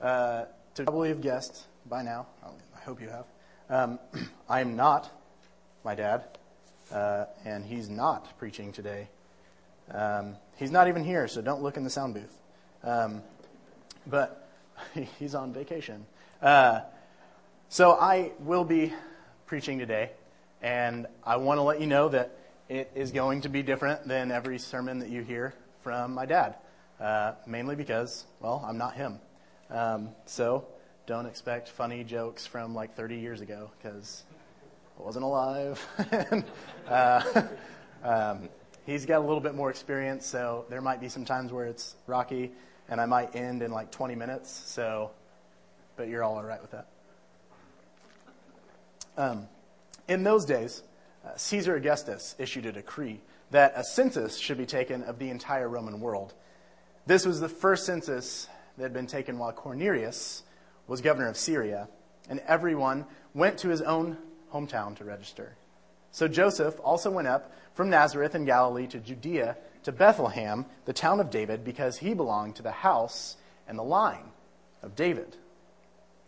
Uh, 0.00 0.44
to 0.74 0.84
probably 0.84 1.08
have 1.08 1.20
guessed 1.20 1.64
by 1.88 2.02
now, 2.02 2.26
I 2.44 2.80
hope 2.80 3.00
you 3.00 3.08
have, 3.08 3.24
um, 3.70 3.98
I 4.48 4.60
am 4.60 4.76
not 4.76 5.10
my 5.84 5.94
dad, 5.94 6.24
uh, 6.92 7.24
and 7.44 7.64
he's 7.64 7.88
not 7.88 8.38
preaching 8.38 8.72
today. 8.72 9.08
Um, 9.90 10.36
he's 10.56 10.70
not 10.70 10.88
even 10.88 11.04
here, 11.04 11.28
so 11.28 11.40
don't 11.40 11.62
look 11.62 11.76
in 11.76 11.84
the 11.84 11.90
sound 11.90 12.14
booth. 12.14 12.38
Um, 12.84 13.22
but 14.06 14.48
he's 15.18 15.34
on 15.34 15.52
vacation. 15.52 16.04
Uh, 16.42 16.80
so 17.68 17.92
I 17.92 18.32
will 18.40 18.64
be 18.64 18.92
preaching 19.46 19.78
today, 19.78 20.10
and 20.60 21.06
I 21.24 21.36
want 21.36 21.58
to 21.58 21.62
let 21.62 21.80
you 21.80 21.86
know 21.86 22.08
that 22.10 22.36
it 22.68 22.90
is 22.94 23.12
going 23.12 23.42
to 23.42 23.48
be 23.48 23.62
different 23.62 24.06
than 24.06 24.30
every 24.30 24.58
sermon 24.58 24.98
that 24.98 25.08
you 25.08 25.22
hear 25.22 25.54
from 25.82 26.14
my 26.14 26.26
dad, 26.26 26.56
uh, 27.00 27.32
mainly 27.46 27.76
because, 27.76 28.26
well, 28.40 28.64
I'm 28.66 28.76
not 28.76 28.94
him. 28.94 29.20
Um, 29.70 30.10
so 30.26 30.66
don't 31.06 31.26
expect 31.26 31.68
funny 31.68 32.04
jokes 32.04 32.46
from 32.46 32.74
like 32.74 32.94
30 32.94 33.16
years 33.16 33.40
ago 33.40 33.70
because 33.78 34.24
I 34.98 35.02
wasn't 35.02 35.24
alive. 35.24 35.84
and, 36.30 36.44
uh, 36.88 37.42
um, 38.02 38.48
he's 38.86 39.06
got 39.06 39.18
a 39.18 39.24
little 39.24 39.40
bit 39.40 39.54
more 39.54 39.70
experience, 39.70 40.26
so 40.26 40.64
there 40.68 40.80
might 40.80 41.00
be 41.00 41.08
some 41.08 41.24
times 41.24 41.52
where 41.52 41.66
it's 41.66 41.96
rocky, 42.06 42.52
and 42.88 43.00
I 43.00 43.06
might 43.06 43.34
end 43.34 43.62
in 43.62 43.70
like 43.70 43.90
20 43.90 44.14
minutes. 44.14 44.50
So, 44.50 45.10
but 45.96 46.08
you're 46.08 46.22
all 46.22 46.36
all 46.36 46.44
right 46.44 46.60
with 46.60 46.70
that. 46.72 46.86
Um, 49.16 49.48
in 50.08 50.22
those 50.22 50.44
days, 50.44 50.82
uh, 51.24 51.36
Caesar 51.36 51.76
Augustus 51.76 52.34
issued 52.38 52.66
a 52.66 52.72
decree 52.72 53.20
that 53.50 53.72
a 53.76 53.84
census 53.84 54.36
should 54.38 54.58
be 54.58 54.66
taken 54.66 55.02
of 55.04 55.18
the 55.18 55.30
entire 55.30 55.68
Roman 55.68 56.00
world. 56.00 56.34
This 57.06 57.24
was 57.24 57.40
the 57.40 57.48
first 57.48 57.86
census 57.86 58.48
that 58.76 58.82
had 58.82 58.92
been 58.92 59.06
taken 59.06 59.38
while 59.38 59.52
Quirinius 59.52 60.42
was 60.86 61.00
governor 61.00 61.28
of 61.28 61.36
Syria, 61.36 61.88
and 62.28 62.40
everyone 62.46 63.06
went 63.34 63.58
to 63.58 63.68
his 63.68 63.82
own 63.82 64.16
hometown 64.52 64.96
to 64.96 65.04
register. 65.04 65.56
So 66.12 66.28
Joseph 66.28 66.78
also 66.82 67.10
went 67.10 67.28
up 67.28 67.52
from 67.74 67.90
Nazareth 67.90 68.34
in 68.34 68.44
Galilee 68.44 68.86
to 68.88 68.98
Judea 68.98 69.56
to 69.82 69.92
Bethlehem, 69.92 70.66
the 70.84 70.92
town 70.92 71.20
of 71.20 71.30
David, 71.30 71.64
because 71.64 71.98
he 71.98 72.14
belonged 72.14 72.56
to 72.56 72.62
the 72.62 72.72
house 72.72 73.36
and 73.68 73.78
the 73.78 73.84
line 73.84 74.32
of 74.82 74.96
David. 74.96 75.36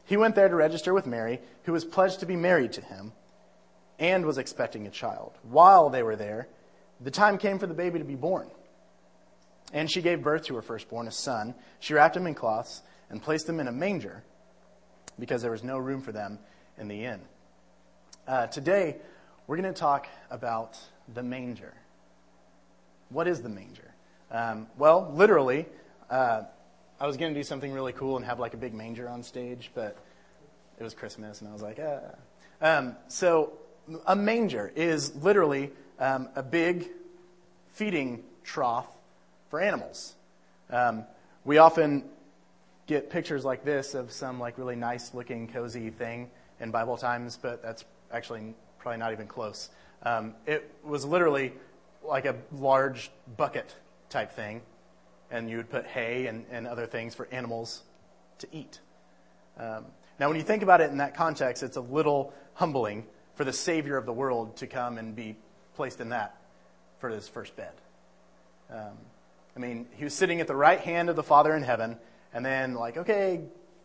He 0.05 0.17
went 0.17 0.35
there 0.35 0.49
to 0.49 0.55
register 0.55 0.95
with 0.95 1.07
Mary, 1.07 1.41
who 1.65 1.73
was 1.73 1.85
pledged 1.85 2.21
to 2.21 2.27
be 2.27 2.37
married 2.37 2.73
to 2.75 2.81
him 2.81 3.13
and 3.99 4.25
was 4.25 4.39
expecting 4.39 4.87
a 4.87 4.91
child. 4.91 5.33
While 5.43 5.91
they 5.91 6.03
were 6.03 6.17
there, 6.17 6.49
the 7.01 7.11
time 7.11 7.37
came 7.39 7.59
for 7.59 7.67
the 7.67 7.75
baby 7.75 7.99
to 7.99 8.05
be 8.05 8.15
born. 8.15 8.49
And 9.73 9.91
she 9.91 10.01
gave 10.01 10.23
birth 10.23 10.45
to 10.47 10.55
her 10.55 10.63
firstborn, 10.63 11.09
a 11.09 11.13
son. 11.13 11.55
She 11.81 11.95
wrapped 11.95 12.17
him 12.17 12.27
in 12.27 12.35
cloths 12.35 12.83
and 13.11 13.23
placed 13.23 13.49
him 13.49 13.61
in 13.61 13.69
a 13.69 13.73
manger 13.73 14.23
because 15.19 15.43
there 15.43 15.51
was 15.51 15.65
no 15.65 15.79
room 15.79 16.01
for 16.01 16.13
them 16.13 16.39
in 16.79 16.89
the 16.89 17.05
inn. 17.05 17.21
Uh, 18.27 18.47
today, 18.47 18.97
we're 19.47 19.57
going 19.57 19.73
to 19.73 19.79
talk 19.79 20.07
about 20.31 20.79
the 21.13 21.23
manger. 21.23 21.75
What 23.09 23.27
is 23.27 23.43
the 23.43 23.49
manger? 23.49 23.95
Um, 24.31 24.67
well, 24.77 25.11
literally, 25.15 25.67
uh, 26.11 26.43
I 27.01 27.07
was 27.07 27.17
going 27.17 27.33
to 27.33 27.39
do 27.39 27.45
something 27.45 27.73
really 27.73 27.93
cool 27.93 28.17
and 28.17 28.25
have 28.25 28.39
like 28.39 28.55
a 28.55 28.59
big 28.59 28.75
manger 28.75 29.09
on 29.09 29.23
stage, 29.23 29.71
but 29.75 29.97
it 30.79 30.83
was 30.83 30.95
Christmas, 30.95 31.41
and 31.41 31.49
I 31.49 31.53
was 31.53 31.63
like, 31.63 31.81
ah. 31.83 32.15
Um, 32.61 32.97
so 33.09 33.53
a 34.07 34.17
manger 34.17 34.71
is 34.75 35.15
literally 35.17 35.71
um, 35.99 36.29
a 36.35 36.43
big 36.43 36.89
feeding 37.73 38.25
trough 38.45 38.87
for 39.49 39.61
animals. 39.61 40.15
Um, 40.71 41.05
we 41.45 41.59
often 41.59 42.05
get 42.87 43.11
pictures 43.11 43.45
like 43.45 43.65
this 43.65 43.95
of 43.95 44.11
some 44.11 44.41
like 44.41 44.59
really 44.59 44.77
nice 44.77 45.15
looking 45.15 45.49
cozy 45.49 45.91
thing 45.91 46.31
in 46.61 46.71
Bible 46.71 46.97
times, 46.97 47.39
but 47.41 47.63
that's 47.63 47.85
actually 48.13 48.55
probably 48.79 48.99
not 48.99 49.13
even 49.13 49.27
close. 49.27 49.71
Um, 50.03 50.35
it 50.47 50.75
was 50.85 51.05
literally 51.05 51.53
like 52.03 52.25
a 52.25 52.37
large 52.53 53.11
bucket 53.37 53.75
type 54.09 54.33
thing, 54.33 54.63
and 55.31 55.51
you 55.51 55.59
would 55.59 55.71
put 55.71 55.87
hay 55.87 56.27
and, 56.27 56.47
and 56.51 56.67
other 56.67 56.87
things 56.87 57.15
for 57.15 57.29
animals 57.31 57.83
to 58.39 58.49
eat. 58.53 58.81
Um, 59.59 59.87
now, 60.19 60.29
when 60.29 60.37
you 60.37 60.43
think 60.43 60.63
about 60.63 60.81
it 60.81 60.91
in 60.91 60.99
that 60.99 61.15
context, 61.15 61.63
it's 61.63 61.77
a 61.77 61.81
little 61.81 62.33
humbling 62.55 63.07
for 63.35 63.45
the 63.45 63.53
Savior 63.53 63.97
of 63.97 64.07
the 64.07 64.13
world 64.13 64.57
to 64.57 64.67
come 64.67 64.99
and 64.99 65.15
be 65.15 65.37
placed 65.77 66.01
in 66.01 66.09
that 66.09 66.37
for 66.99 67.09
his 67.09 67.29
first 67.29 67.55
bed. 67.55 67.73
Um, 68.71 68.99
I 69.59 69.61
mean, 69.61 69.89
he 69.97 70.05
was 70.05 70.15
sitting 70.15 70.41
at 70.41 70.47
the 70.47 70.55
right 70.55 70.79
hand 70.79 71.11
of 71.11 71.17
the 71.17 71.23
Father 71.25 71.57
in 71.57 71.65
heaven, 71.65 71.99
and 72.33 72.47
then, 72.47 72.75
like, 72.75 72.97
okay, 72.97 73.41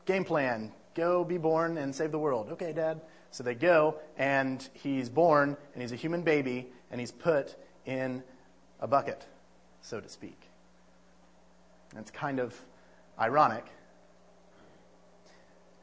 game 0.06 0.24
plan, 0.24 0.72
go 0.94 1.24
be 1.24 1.40
born 1.40 1.80
and 1.80 1.96
save 1.96 2.12
the 2.12 2.20
world. 2.20 2.50
Okay, 2.52 2.74
Dad. 2.74 3.02
So 3.32 3.44
they 3.44 3.56
go, 3.56 3.96
and 4.16 4.68
he's 4.74 5.10
born, 5.10 5.58
and 5.74 5.82
he's 5.82 5.92
a 5.92 5.96
human 5.96 6.22
baby, 6.22 6.68
and 6.92 7.00
he's 7.00 7.12
put 7.12 7.56
in 7.88 8.22
a 8.80 8.88
bucket, 8.88 9.26
so 9.82 10.00
to 10.00 10.08
speak. 10.08 10.40
And 11.90 12.02
it's 12.02 12.12
kind 12.12 12.40
of 12.40 12.56
ironic. 13.20 13.66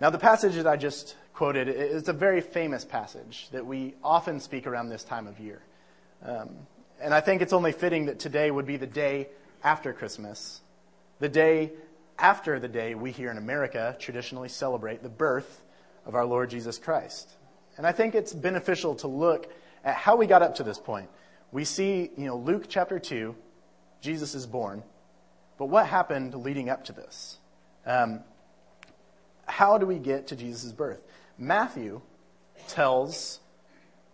Now, 0.00 0.10
the 0.10 0.18
passage 0.18 0.54
that 0.54 0.68
I 0.68 0.76
just 0.76 1.16
quoted. 1.40 1.68
It's 1.68 2.08
a 2.08 2.12
very 2.12 2.42
famous 2.42 2.84
passage 2.84 3.48
that 3.50 3.64
we 3.64 3.94
often 4.04 4.38
speak 4.40 4.66
around 4.66 4.90
this 4.90 5.02
time 5.02 5.26
of 5.26 5.40
year. 5.40 5.62
Um, 6.22 6.50
and 7.00 7.14
I 7.14 7.20
think 7.20 7.40
it's 7.40 7.54
only 7.54 7.72
fitting 7.72 8.06
that 8.06 8.18
today 8.18 8.50
would 8.50 8.66
be 8.66 8.76
the 8.76 8.86
day 8.86 9.28
after 9.62 9.92
Christmas, 9.92 10.60
the 11.18 11.28
day 11.28 11.72
after 12.18 12.60
the 12.60 12.68
day 12.68 12.94
we 12.94 13.10
here 13.10 13.30
in 13.30 13.38
America 13.38 13.96
traditionally 13.98 14.48
celebrate 14.48 15.02
the 15.02 15.08
birth 15.08 15.62
of 16.06 16.14
our 16.14 16.24
Lord 16.24 16.50
Jesus 16.50 16.78
Christ. 16.78 17.30
And 17.76 17.86
I 17.86 17.92
think 17.92 18.14
it's 18.14 18.32
beneficial 18.32 18.94
to 18.96 19.06
look 19.06 19.50
at 19.84 19.94
how 19.94 20.16
we 20.16 20.26
got 20.26 20.42
up 20.42 20.56
to 20.56 20.62
this 20.62 20.78
point. 20.78 21.08
We 21.52 21.64
see, 21.64 22.10
you 22.16 22.26
know, 22.26 22.36
Luke 22.36 22.66
chapter 22.68 22.98
2, 22.98 23.34
Jesus 24.00 24.34
is 24.34 24.46
born. 24.46 24.82
But 25.58 25.66
what 25.66 25.86
happened 25.86 26.34
leading 26.34 26.70
up 26.70 26.84
to 26.84 26.92
this? 26.92 27.38
Um, 27.86 28.20
how 29.46 29.78
do 29.78 29.86
we 29.86 29.98
get 29.98 30.28
to 30.28 30.36
Jesus' 30.36 30.72
birth? 30.72 31.00
Matthew 31.38 32.00
tells 32.68 33.40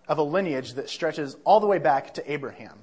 of 0.08 0.18
a 0.18 0.22
lineage 0.22 0.74
that 0.74 0.88
stretches 0.88 1.36
all 1.44 1.60
the 1.60 1.66
way 1.66 1.78
back 1.78 2.14
to 2.14 2.32
Abraham. 2.32 2.78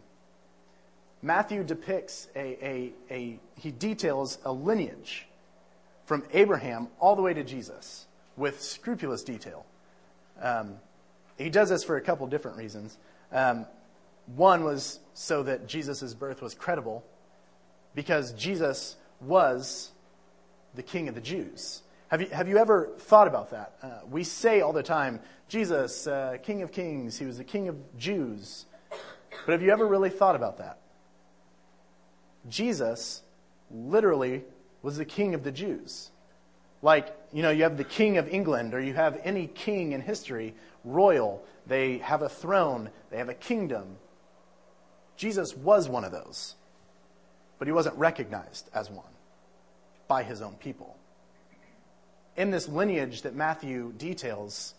Matthew 1.24 1.64
depicts 1.64 2.28
a, 2.36 2.40
a, 2.40 2.94
a, 3.10 3.40
he 3.56 3.72
details 3.72 4.38
a 4.44 4.52
lineage 4.52 5.26
from 6.06 6.24
Abraham 6.34 6.90
all 7.00 7.16
the 7.16 7.22
way 7.22 7.34
to 7.34 7.46
Jesus 7.46 8.06
with 8.36 8.62
scrupulous 8.62 9.24
detail. 9.24 9.66
Um, 10.42 10.76
he 11.38 11.50
does 11.50 11.70
this 11.70 11.86
for 11.86 11.96
a 11.96 12.02
couple 12.02 12.28
different 12.28 12.58
reasons. 12.58 12.98
Um, 13.32 13.66
one 14.36 14.66
was 14.66 15.00
so 15.14 15.44
that 15.44 15.66
Jesus' 15.66 16.14
birth 16.14 16.42
was 16.42 16.54
credible 16.54 17.06
because 17.96 18.34
Jesus 18.34 18.98
was 19.22 19.92
the 20.76 20.84
king 20.84 21.08
of 21.08 21.16
the 21.16 21.22
Jews. 21.22 21.84
Have 22.10 22.22
you, 22.22 22.28
have 22.28 22.50
you 22.50 22.58
ever 22.58 22.90
thought 23.00 23.28
about 23.30 23.52
that? 23.52 23.74
Uh, 23.82 24.00
we 24.10 24.26
say 24.26 24.60
all 24.60 24.74
the 24.74 24.84
time, 24.84 25.22
Jesus, 25.48 26.06
uh, 26.06 26.38
King 26.44 26.64
of 26.64 26.72
Kings, 26.72 27.18
he 27.18 27.26
was 27.26 27.38
the 27.38 27.44
King 27.46 27.70
of 27.70 27.98
Jews. 27.98 28.66
But 29.46 29.54
have 29.54 29.62
you 29.62 29.72
ever 29.72 29.88
really 29.88 30.10
thought 30.10 30.36
about 30.36 30.58
that? 30.58 30.80
Jesus 32.50 33.22
literally 33.72 34.44
was 34.82 34.98
the 34.98 35.06
King 35.06 35.34
of 35.34 35.44
the 35.44 35.52
Jews. 35.52 36.12
Like, 36.82 37.16
you 37.32 37.42
know, 37.42 37.50
you 37.50 37.64
have 37.64 37.78
the 37.78 37.84
King 37.84 38.18
of 38.18 38.28
England, 38.28 38.74
or 38.74 38.82
you 38.82 38.94
have 38.94 39.20
any 39.24 39.48
king 39.48 39.94
in 39.94 40.02
history, 40.02 40.54
royal. 40.84 41.44
They 41.66 42.00
have 42.00 42.22
a 42.22 42.30
throne, 42.30 42.90
they 43.10 43.18
have 43.18 43.30
a 43.30 43.34
kingdom. 43.34 43.98
Jesus 45.16 45.56
was 45.56 45.88
one 45.88 46.04
of 46.04 46.12
those, 46.12 46.56
but 47.58 47.68
he 47.68 47.72
wasn't 47.72 47.96
recognized 47.96 48.70
as 48.74 48.90
one 48.90 49.06
by 50.08 50.24
his 50.24 50.42
own 50.42 50.56
people 50.56 50.98
in 52.36 52.52
this 52.52 52.68
lineage 52.68 53.22
that 53.24 53.36
Matthew 53.36 53.94
details, 53.94 54.74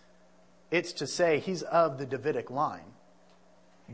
it's 0.70 0.92
to 0.94 1.06
say 1.06 1.38
he's 1.38 1.62
of 1.62 1.98
the 1.98 2.06
Davidic 2.06 2.50
line. 2.50 2.92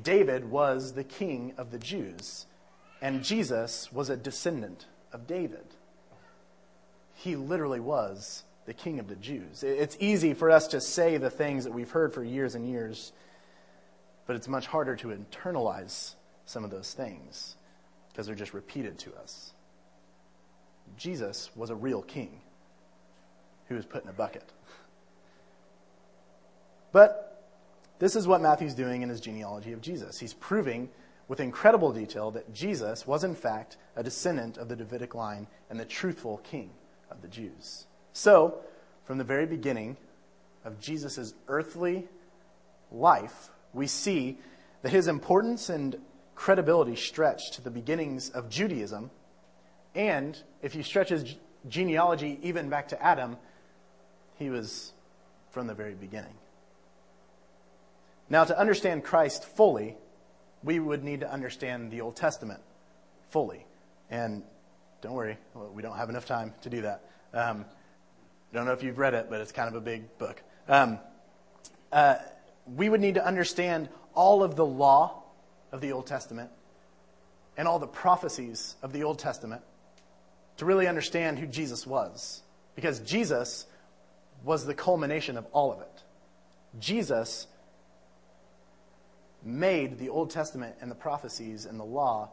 David 0.03 0.51
was 0.51 0.93
the 0.93 1.05
king 1.05 1.53
of 1.59 1.71
the 1.71 1.79
Jews, 1.79 2.47
and 3.01 3.25
Jesus 3.25 3.93
was 3.93 4.11
a 4.11 4.17
descendant 4.17 4.87
of 5.13 5.27
David. 5.27 5.65
He 7.15 7.37
literally 7.37 7.81
was 7.81 8.45
the 8.67 8.75
king 8.75 8.99
of 8.99 9.09
the 9.09 9.17
Jews. 9.17 9.63
It's 9.63 9.97
easy 10.01 10.35
for 10.35 10.51
us 10.51 10.69
to 10.69 10.81
say 10.81 11.17
the 11.17 11.31
things 11.31 11.65
that 11.65 11.73
we've 11.73 11.91
heard 11.91 12.15
for 12.15 12.23
years 12.23 12.55
and 12.55 12.69
years, 12.69 13.13
but 14.27 14.37
it's 14.37 14.49
much 14.49 14.67
harder 14.67 14.97
to 14.97 15.09
internalize 15.09 16.15
some 16.45 16.65
of 16.65 16.71
those 16.71 16.93
things 16.93 17.57
because 18.11 18.27
they're 18.27 18.35
just 18.35 18.55
repeated 18.55 18.99
to 19.01 19.15
us. 19.17 19.53
Jesus 20.97 21.51
was 21.55 21.71
a 21.71 21.75
real 21.75 22.03
king 22.03 22.41
who 23.69 23.77
was 23.77 23.87
put 23.87 24.03
in 24.03 24.09
a 24.09 24.13
bucket. 24.13 24.45
But 26.93 27.49
this 27.99 28.17
is 28.17 28.27
what 28.27 28.41
Matthew's 28.41 28.75
doing 28.75 29.03
in 29.03 29.09
his 29.09 29.21
genealogy 29.21 29.73
of 29.73 29.81
Jesus. 29.81 30.19
He's 30.19 30.35
proving 30.35 30.89
with 31.31 31.39
incredible 31.39 31.93
detail 31.93 32.33
that 32.33 32.53
Jesus 32.53 33.07
was, 33.07 33.23
in 33.23 33.37
fact, 33.37 33.77
a 33.95 34.03
descendant 34.03 34.59
of 34.59 34.69
the 34.69 34.75
Davidic 34.75 35.15
line 35.15 35.47
and 35.71 35.79
the 35.79 35.85
truthful 35.85 36.39
king 36.39 36.71
of 37.09 37.23
the 37.23 37.29
Jews. 37.29 37.87
So, 38.13 38.59
from 39.05 39.17
the 39.17 39.23
very 39.23 39.47
beginning 39.47 39.97
of 40.65 40.81
Jesus' 40.81 41.33
earthly 41.47 42.09
life, 42.91 43.51
we 43.73 43.87
see 43.87 44.39
that 44.83 44.91
his 44.91 45.07
importance 45.07 45.71
and 45.71 46.01
credibility 46.35 46.97
stretch 46.97 47.53
to 47.53 47.63
the 47.63 47.71
beginnings 47.71 48.31
of 48.31 48.51
Judaism. 48.51 49.13
And 49.95 50.37
if 50.63 50.75
you 50.75 50.83
stretch 50.83 51.11
his 51.11 51.37
genealogy 51.69 52.41
even 52.43 52.69
back 52.71 52.89
to 52.89 53.01
Adam, 53.01 53.37
he 54.35 54.51
was 54.51 54.93
from 55.53 55.69
the 55.69 55.75
very 55.75 55.95
beginning. 55.95 56.35
Now, 58.29 58.43
to 58.43 58.59
understand 58.59 59.05
Christ 59.05 59.45
fully, 59.45 59.97
we 60.63 60.79
would 60.79 61.03
need 61.03 61.21
to 61.21 61.33
understand 61.33 61.91
the 61.91 62.01
Old 62.01 62.17
Testament 62.17 62.61
fully. 63.31 63.65
And 64.11 64.43
don't 65.01 65.15
worry, 65.15 65.39
we 65.55 65.83
don't 65.83 65.97
have 65.97 66.11
enough 66.11 66.27
time 66.27 66.53
to 66.63 66.71
do 66.71 66.83
that. 66.83 67.05
Um, 67.33 67.65
don't 68.53 68.67
know 68.67 68.73
if 68.73 68.83
you've 68.83 68.99
read 68.99 69.15
it, 69.15 69.27
but 69.31 69.41
it's 69.41 69.53
kind 69.53 69.69
of 69.69 69.75
a 69.75 69.81
big 69.81 70.19
book. 70.19 70.43
Um, 70.69 70.99
uh, 71.93 72.17
we 72.77 72.89
would 72.89 73.01
need 73.01 73.15
to 73.15 73.25
understand 73.25 73.89
all 74.15 74.43
of 74.43 74.57
the 74.57 74.67
law 74.67 75.23
of 75.73 75.81
the 75.81 75.93
Old 75.93 76.07
Testament 76.07 76.51
and 77.57 77.69
all 77.69 77.79
the 77.79 77.87
prophecies 77.87 78.75
of 78.83 78.93
the 78.93 79.05
Old 79.05 79.19
Testament 79.19 79.63
to 80.57 80.65
really 80.65 80.87
understand 80.87 81.39
who 81.39 81.47
Jesus 81.47 81.87
was. 81.87 82.43
Because 82.75 83.01
Jesus 83.01 83.67
was 84.45 84.65
the 84.67 84.75
culmination 84.75 85.37
of 85.37 85.47
all 85.53 85.73
of 85.73 85.81
it. 85.81 86.03
Jesus 86.79 87.47
made 89.43 89.99
the 89.99 90.09
Old 90.09 90.31
Testament 90.31 90.77
and 90.81 90.91
the 90.91 90.95
prophecies 90.95 91.67
and 91.67 91.79
the 91.79 91.85
law 91.85 92.31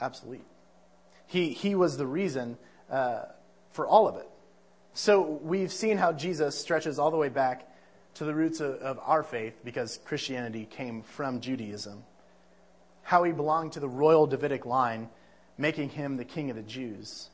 obsolete. 0.00 0.44
He, 1.26 1.50
he 1.50 1.74
was 1.74 1.96
the 1.96 2.06
reason 2.06 2.56
uh, 2.90 3.24
for 3.72 3.86
all 3.86 4.08
of 4.08 4.16
it. 4.16 4.28
So 4.94 5.20
we've 5.20 5.72
seen 5.72 5.98
how 5.98 6.12
Jesus 6.12 6.58
stretches 6.58 6.98
all 6.98 7.10
the 7.10 7.16
way 7.16 7.28
back 7.28 7.68
to 8.14 8.24
the 8.24 8.34
roots 8.34 8.60
of, 8.60 8.76
of 8.76 8.98
our 9.04 9.22
faith 9.22 9.60
because 9.64 10.00
Christianity 10.04 10.66
came 10.68 11.02
from 11.02 11.40
Judaism. 11.40 12.02
How 13.02 13.24
he 13.24 13.32
belonged 13.32 13.72
to 13.72 13.80
the 13.80 13.88
royal 13.88 14.26
Davidic 14.26 14.66
line, 14.66 15.08
making 15.56 15.90
him 15.90 16.16
the 16.16 16.24
king 16.24 16.50
of 16.50 16.56
the 16.56 16.62
Jews. 16.62 17.30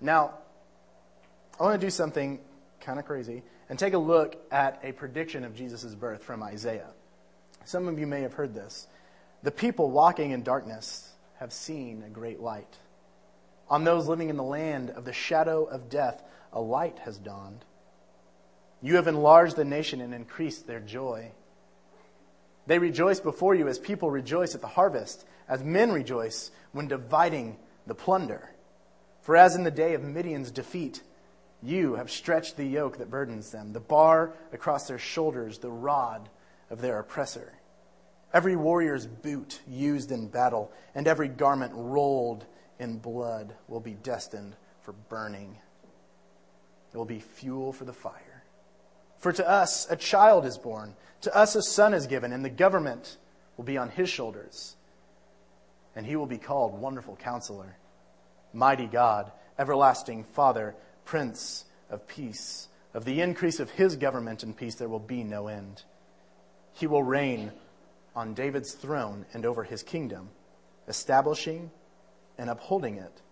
Now, 0.00 0.34
I 1.58 1.64
want 1.64 1.80
to 1.80 1.86
do 1.86 1.90
something 1.90 2.38
kind 2.80 2.98
of 2.98 3.04
crazy 3.04 3.42
and 3.68 3.78
take 3.78 3.94
a 3.94 3.98
look 3.98 4.36
at 4.50 4.80
a 4.82 4.92
prediction 4.92 5.44
of 5.44 5.54
Jesus' 5.54 5.94
birth 5.94 6.22
from 6.22 6.42
Isaiah. 6.42 6.90
Some 7.64 7.88
of 7.88 7.98
you 7.98 8.06
may 8.06 8.22
have 8.22 8.34
heard 8.34 8.54
this. 8.54 8.86
The 9.42 9.50
people 9.50 9.90
walking 9.90 10.30
in 10.30 10.42
darkness 10.42 11.12
have 11.38 11.52
seen 11.52 12.02
a 12.04 12.10
great 12.10 12.40
light. 12.40 12.78
On 13.68 13.84
those 13.84 14.06
living 14.06 14.28
in 14.28 14.36
the 14.36 14.42
land 14.42 14.90
of 14.90 15.04
the 15.04 15.12
shadow 15.12 15.64
of 15.64 15.88
death, 15.88 16.22
a 16.52 16.60
light 16.60 16.98
has 17.00 17.18
dawned. 17.18 17.64
You 18.80 18.96
have 18.96 19.08
enlarged 19.08 19.56
the 19.56 19.64
nation 19.64 20.00
and 20.00 20.14
increased 20.14 20.66
their 20.66 20.80
joy. 20.80 21.32
They 22.66 22.78
rejoice 22.78 23.20
before 23.20 23.54
you 23.54 23.68
as 23.68 23.78
people 23.78 24.10
rejoice 24.10 24.54
at 24.54 24.60
the 24.60 24.66
harvest, 24.66 25.24
as 25.48 25.62
men 25.62 25.92
rejoice 25.92 26.50
when 26.72 26.88
dividing 26.88 27.56
the 27.86 27.94
plunder. 27.94 28.48
For 29.22 29.36
as 29.36 29.56
in 29.56 29.64
the 29.64 29.70
day 29.70 29.94
of 29.94 30.02
Midian's 30.02 30.50
defeat, 30.50 31.02
you 31.62 31.94
have 31.94 32.10
stretched 32.10 32.56
the 32.56 32.64
yoke 32.64 32.98
that 32.98 33.10
burdens 33.10 33.50
them, 33.50 33.72
the 33.72 33.80
bar 33.80 34.32
across 34.52 34.86
their 34.86 34.98
shoulders, 34.98 35.58
the 35.58 35.70
rod 35.70 36.28
of 36.70 36.80
their 36.80 36.98
oppressor. 36.98 37.52
Every 38.32 38.56
warrior's 38.56 39.06
boot 39.06 39.60
used 39.66 40.12
in 40.12 40.28
battle 40.28 40.70
and 40.94 41.06
every 41.06 41.28
garment 41.28 41.72
rolled 41.74 42.44
in 42.78 42.98
blood 42.98 43.54
will 43.68 43.80
be 43.80 43.94
destined 43.94 44.54
for 44.82 44.92
burning. 45.08 45.56
It 46.92 46.96
will 46.96 47.04
be 47.04 47.20
fuel 47.20 47.72
for 47.72 47.84
the 47.84 47.92
fire. 47.92 48.44
For 49.18 49.32
to 49.32 49.48
us 49.48 49.86
a 49.90 49.96
child 49.96 50.44
is 50.44 50.58
born, 50.58 50.94
to 51.22 51.34
us 51.34 51.56
a 51.56 51.62
son 51.62 51.94
is 51.94 52.06
given, 52.06 52.32
and 52.32 52.44
the 52.44 52.50
government 52.50 53.16
will 53.56 53.64
be 53.64 53.78
on 53.78 53.88
his 53.88 54.08
shoulders. 54.08 54.76
And 55.94 56.04
he 56.04 56.16
will 56.16 56.26
be 56.26 56.38
called 56.38 56.78
Wonderful 56.78 57.16
Counselor, 57.16 57.76
Mighty 58.52 58.86
God, 58.86 59.32
Everlasting 59.58 60.24
Father 60.24 60.74
Prince 61.06 61.64
of 61.88 62.06
Peace. 62.06 62.68
Of 62.92 63.06
the 63.06 63.22
increase 63.22 63.60
of 63.60 63.70
his 63.70 63.96
government 63.96 64.42
and 64.42 64.56
peace, 64.56 64.74
there 64.74 64.88
will 64.88 64.98
be 64.98 65.24
no 65.24 65.48
end. 65.48 65.82
He 66.72 66.86
will 66.86 67.02
reign 67.02 67.52
on 68.14 68.34
David's 68.34 68.72
throne 68.72 69.24
and 69.32 69.46
over 69.46 69.64
his 69.64 69.82
kingdom, 69.82 70.28
establishing 70.88 71.70
and 72.36 72.50
upholding 72.50 72.96
it 72.96 73.22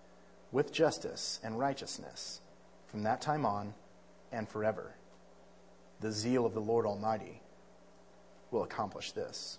with 0.53 0.73
justice 0.73 1.41
and 1.43 1.59
righteousness 1.59 2.41
from 2.87 3.03
that 3.03 3.21
time 3.21 3.45
on 3.45 3.75
and 4.31 4.49
forever. 4.49 4.95
The 6.01 6.13
zeal 6.13 6.47
of 6.47 6.55
the 6.55 6.61
Lord 6.61 6.87
Almighty 6.87 7.41
will 8.51 8.63
accomplish 8.63 9.13
this. 9.13 9.59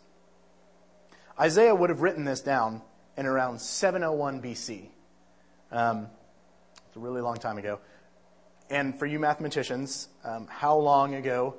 Isaiah 1.39 1.75
would 1.75 1.89
have 1.89 2.01
written 2.01 2.23
this 2.23 2.41
down 2.41 2.81
in 3.17 3.25
around 3.25 3.59
701 3.59 4.41
BC. 4.41 4.87
Um, 5.71 6.07
it's 6.87 6.95
a 6.95 6.99
really 6.99 7.21
long 7.21 7.35
time 7.35 7.57
ago. 7.57 7.79
And 8.69 8.97
for 8.97 9.05
you 9.05 9.19
mathematicians, 9.19 10.09
um, 10.23 10.47
how 10.47 10.77
long 10.77 11.15
ago 11.15 11.55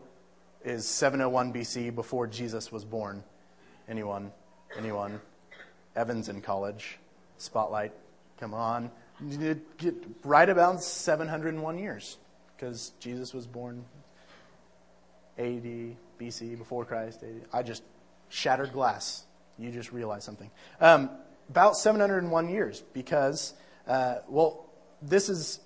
is 0.65 0.87
701 0.89 1.53
BC 1.53 1.95
before 1.95 2.27
Jesus 2.27 2.73
was 2.73 2.85
born? 2.85 3.23
Anyone? 3.89 4.33
Anyone? 4.77 5.21
Evans 5.95 6.29
in 6.29 6.41
college. 6.41 6.99
Spotlight. 7.39 7.93
Come 8.41 8.55
on. 8.55 8.91
Right 10.25 10.49
about 10.49 10.83
701 10.83 11.79
years 11.79 12.19
because 12.57 12.93
Jesus 12.99 13.33
was 13.33 13.47
born 13.47 13.85
AD, 15.39 15.97
BC, 16.19 16.59
before 16.59 16.85
Christ. 16.85 17.23
AD. 17.23 17.47
I 17.53 17.63
just 17.63 17.83
shattered 18.31 18.73
glass. 18.73 19.25
You 19.59 19.71
just 19.71 19.93
realized 19.93 20.25
something. 20.25 20.51
Um, 20.81 21.11
about 21.49 21.77
701 21.77 22.49
years 22.49 22.83
because, 22.93 23.55
uh, 23.87 24.17
well, 24.29 24.67
this 25.01 25.29
is 25.29 25.61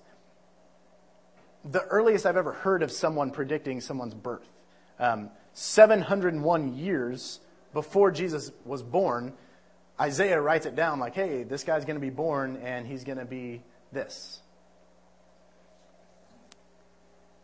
the 1.64 1.82
earliest 1.84 2.26
I've 2.26 2.36
ever 2.36 2.52
heard 2.52 2.82
of 2.82 2.90
someone 2.90 3.30
predicting 3.30 3.80
someone's 3.80 4.14
birth. 4.14 4.48
Um, 4.98 5.30
701 5.52 6.76
years 6.76 7.40
before 7.72 8.10
Jesus 8.10 8.50
was 8.64 8.82
born, 8.82 9.32
Isaiah 10.00 10.40
writes 10.40 10.66
it 10.66 10.74
down 10.74 10.98
like, 10.98 11.14
hey, 11.14 11.42
this 11.42 11.64
guy's 11.64 11.84
going 11.84 11.96
to 11.96 12.00
be 12.00 12.10
born 12.10 12.56
and 12.62 12.86
he's 12.86 13.04
going 13.04 13.18
to 13.18 13.24
be 13.24 13.62
this. 13.92 14.40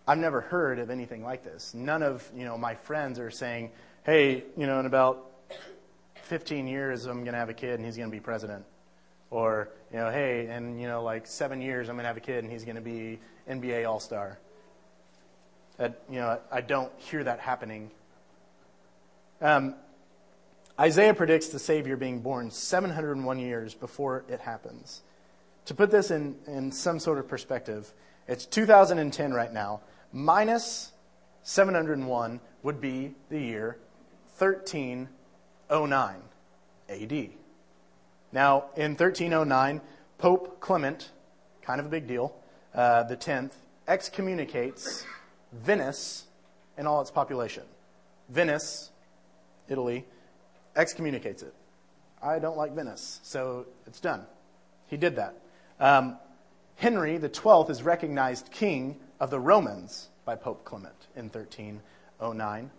I've 0.09 0.19
never 0.19 0.41
heard 0.41 0.79
of 0.79 0.91
anything 0.91 1.25
like 1.25 1.43
this. 1.43 1.75
None 1.75 2.03
of 2.03 2.29
you 2.35 2.45
know 2.45 2.57
my 2.57 2.77
friends 2.77 3.19
are 3.19 3.31
saying, 3.31 3.73
"Hey, 4.05 4.45
you 4.57 4.67
know, 4.67 4.79
in 4.79 4.87
about 4.87 5.33
15 6.23 6.69
years, 6.69 7.07
I'm 7.07 7.25
going 7.25 7.33
to 7.33 7.39
have 7.39 7.49
a 7.49 7.55
kid 7.55 7.75
and 7.75 7.85
he's 7.85 7.97
going 7.97 8.09
to 8.09 8.17
be 8.17 8.21
president," 8.21 8.65
or 9.31 9.71
you 9.93 9.99
know, 9.99 10.11
"Hey, 10.11 10.49
in 10.49 10.79
you 10.79 10.89
know 10.89 11.03
like 11.03 11.27
seven 11.27 11.61
years, 11.61 11.89
I'm 11.89 11.97
going 11.97 12.05
to 12.05 12.09
have 12.09 12.17
a 12.17 12.21
kid 12.21 12.45
and 12.45 12.53
he's 12.53 12.65
going 12.65 12.77
to 12.77 12.83
be 12.83 13.19
NBA 13.49 13.89
All 13.89 14.01
Star." 14.01 14.39
you 15.79 16.19
know, 16.19 16.41
I 16.51 16.63
don't 16.63 16.91
hear 16.97 17.23
that 17.25 17.39
happening. 17.41 17.91
Um, 19.41 19.75
Isaiah 20.79 21.15
predicts 21.15 21.49
the 21.49 21.59
Savior 21.59 21.97
being 21.97 22.21
born 22.21 22.51
701 22.51 23.39
years 23.39 23.75
before 23.75 24.25
it 24.29 24.41
happens. 24.41 25.03
To 25.67 25.75
put 25.75 25.91
this 25.91 26.11
in, 26.11 26.37
in 26.47 26.71
some 26.71 26.99
sort 26.99 27.19
of 27.19 27.29
perspective, 27.29 27.93
it's 28.29 28.47
2010 28.47 29.33
right 29.33 29.53
now, 29.53 29.81
minus 30.13 30.93
701 31.43 32.41
would 32.63 32.81
be 32.81 33.15
the 33.31 33.39
year 33.39 33.79
1309 34.39 36.17
AD. 36.89 37.31
Now, 38.37 38.65
in 38.77 38.91
1309, 38.91 39.81
Pope 40.19 40.61
Clement, 40.61 41.11
kind 41.63 41.81
of 41.81 41.87
a 41.87 41.89
big 41.89 42.07
deal, 42.07 42.37
uh, 42.75 43.05
the 43.05 43.17
10th, 43.17 43.53
excommunicates 43.89 45.07
Venice 45.55 46.25
and 46.77 46.87
all 46.87 47.01
its 47.01 47.11
population. 47.11 47.63
Venice, 48.29 48.91
Italy, 49.71 50.05
excommunicates 50.77 51.43
it. 51.43 51.55
I 52.23 52.39
don't 52.39 52.59
like 52.59 52.73
Venice, 52.73 53.21
so 53.23 53.65
it's 53.87 54.01
done. 54.01 54.27
He 54.89 54.99
did 54.99 55.17
that. 55.17 55.35
Um, 55.81 56.19
Henry 56.75 57.17
the 57.17 57.31
Twelfth 57.31 57.71
is 57.71 57.83
recognized 57.83 58.51
king 58.51 58.97
of 59.19 59.31
the 59.31 59.41
Romans 59.41 60.11
by 60.27 60.37
Pope 60.37 60.63
Clement 60.63 61.07
in 61.17 61.31
1309. 61.31 62.71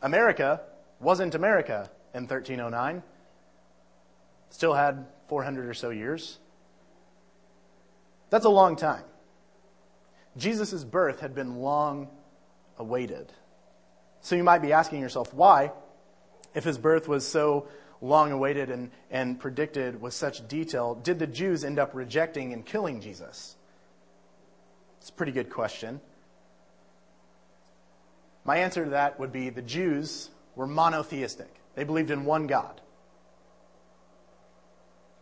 America 0.00 0.62
wasn't 0.98 1.34
America 1.34 1.90
in 2.14 2.22
1309. 2.22 3.02
Still 4.54 4.74
had 4.74 5.06
400 5.26 5.68
or 5.68 5.74
so 5.74 5.90
years. 5.90 6.38
That's 8.30 8.44
a 8.44 8.50
long 8.50 8.76
time. 8.76 9.02
Jesus' 10.36 10.84
birth 10.84 11.18
had 11.18 11.34
been 11.34 11.56
long 11.56 12.06
awaited. 12.78 13.32
So 14.20 14.36
you 14.36 14.44
might 14.44 14.62
be 14.62 14.72
asking 14.72 15.00
yourself, 15.00 15.34
why, 15.34 15.72
if 16.54 16.62
his 16.62 16.78
birth 16.78 17.08
was 17.08 17.26
so 17.26 17.66
long 18.00 18.30
awaited 18.30 18.70
and, 18.70 18.92
and 19.10 19.40
predicted 19.40 20.00
with 20.00 20.14
such 20.14 20.46
detail, 20.46 20.94
did 20.94 21.18
the 21.18 21.26
Jews 21.26 21.64
end 21.64 21.80
up 21.80 21.92
rejecting 21.92 22.52
and 22.52 22.64
killing 22.64 23.00
Jesus? 23.00 23.56
It's 25.00 25.08
a 25.08 25.14
pretty 25.14 25.32
good 25.32 25.50
question. 25.50 26.00
My 28.44 28.58
answer 28.58 28.84
to 28.84 28.90
that 28.90 29.18
would 29.18 29.32
be 29.32 29.50
the 29.50 29.62
Jews 29.62 30.30
were 30.54 30.68
monotheistic. 30.68 31.52
They 31.74 31.82
believed 31.82 32.12
in 32.12 32.24
one 32.24 32.46
God. 32.46 32.80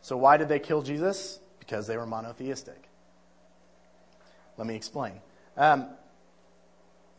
So 0.02 0.16
why 0.16 0.36
did 0.36 0.48
they 0.48 0.58
kill 0.58 0.82
Jesus? 0.82 1.40
Because 1.58 1.86
they 1.86 1.96
were 1.96 2.06
monotheistic. 2.06 2.88
Let 4.58 4.66
me 4.66 4.74
explain. 4.74 5.20
Um, 5.56 5.86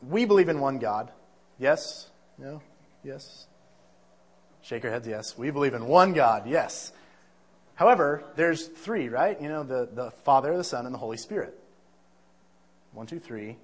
we 0.07 0.25
believe 0.25 0.49
in 0.49 0.59
one 0.59 0.79
God. 0.79 1.11
Yes? 1.59 2.09
No? 2.37 2.61
Yes? 3.03 3.47
Shake 4.61 4.83
your 4.83 4.91
heads, 4.91 5.07
yes. 5.07 5.37
We 5.37 5.51
believe 5.51 5.73
in 5.73 5.87
one 5.87 6.13
God, 6.13 6.47
yes. 6.47 6.91
However, 7.75 8.23
there's 8.35 8.67
three, 8.67 9.09
right? 9.09 9.39
You 9.41 9.49
know, 9.49 9.63
the, 9.63 9.89
the 9.91 10.11
Father, 10.11 10.55
the 10.55 10.63
Son, 10.63 10.85
and 10.85 10.93
the 10.93 10.99
Holy 10.99 11.17
Spirit. 11.17 11.57
One, 12.93 13.07
two, 13.07 13.19
three. 13.19 13.57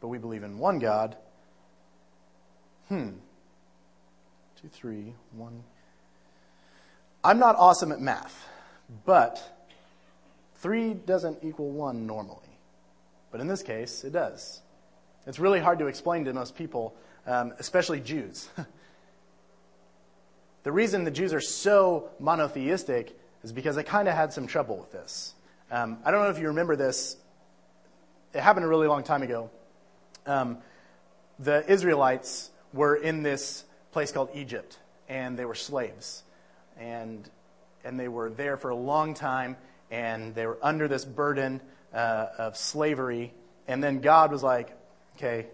But 0.00 0.08
we 0.08 0.18
believe 0.18 0.42
in 0.42 0.58
one 0.58 0.78
God. 0.78 1.16
Hmm. 2.88 3.10
Two, 4.60 4.68
three, 4.68 5.14
one. 5.32 5.62
I'm 7.22 7.38
not 7.38 7.56
awesome 7.56 7.90
at 7.90 8.00
math, 8.00 8.46
but 9.04 9.42
three 10.56 10.94
doesn't 10.94 11.38
equal 11.42 11.70
one 11.70 12.06
normally. 12.06 12.38
But 13.30 13.40
in 13.40 13.48
this 13.48 13.62
case, 13.62 14.04
it 14.04 14.12
does. 14.12 14.60
It's 15.26 15.38
really 15.38 15.60
hard 15.60 15.78
to 15.78 15.86
explain 15.86 16.24
to 16.26 16.32
most 16.32 16.56
people, 16.56 16.94
um, 17.26 17.52
especially 17.58 18.00
Jews. 18.00 18.48
the 20.62 20.72
reason 20.72 21.04
the 21.04 21.10
Jews 21.10 21.32
are 21.32 21.40
so 21.40 22.10
monotheistic 22.20 23.18
is 23.42 23.52
because 23.52 23.76
they 23.76 23.82
kind 23.82 24.08
of 24.08 24.14
had 24.14 24.32
some 24.32 24.46
trouble 24.46 24.78
with 24.78 24.92
this. 24.92 25.34
Um, 25.70 25.98
I 26.04 26.10
don't 26.10 26.22
know 26.22 26.30
if 26.30 26.38
you 26.38 26.48
remember 26.48 26.76
this. 26.76 27.16
It 28.32 28.40
happened 28.40 28.64
a 28.64 28.68
really 28.68 28.86
long 28.86 29.02
time 29.02 29.22
ago. 29.22 29.50
Um, 30.26 30.58
the 31.38 31.68
Israelites 31.70 32.50
were 32.72 32.96
in 32.96 33.22
this 33.22 33.64
place 33.92 34.12
called 34.12 34.30
Egypt, 34.34 34.78
and 35.08 35.38
they 35.38 35.44
were 35.44 35.54
slaves. 35.54 36.22
And, 36.78 37.28
and 37.84 37.98
they 37.98 38.08
were 38.08 38.30
there 38.30 38.56
for 38.56 38.70
a 38.70 38.76
long 38.76 39.14
time, 39.14 39.56
and 39.90 40.34
they 40.34 40.46
were 40.46 40.58
under 40.62 40.88
this 40.88 41.04
burden 41.04 41.60
uh, 41.92 42.26
of 42.38 42.56
slavery. 42.56 43.32
And 43.68 43.82
then 43.82 44.00
God 44.00 44.32
was 44.32 44.42
like, 44.42 44.76
okay, 45.16 45.46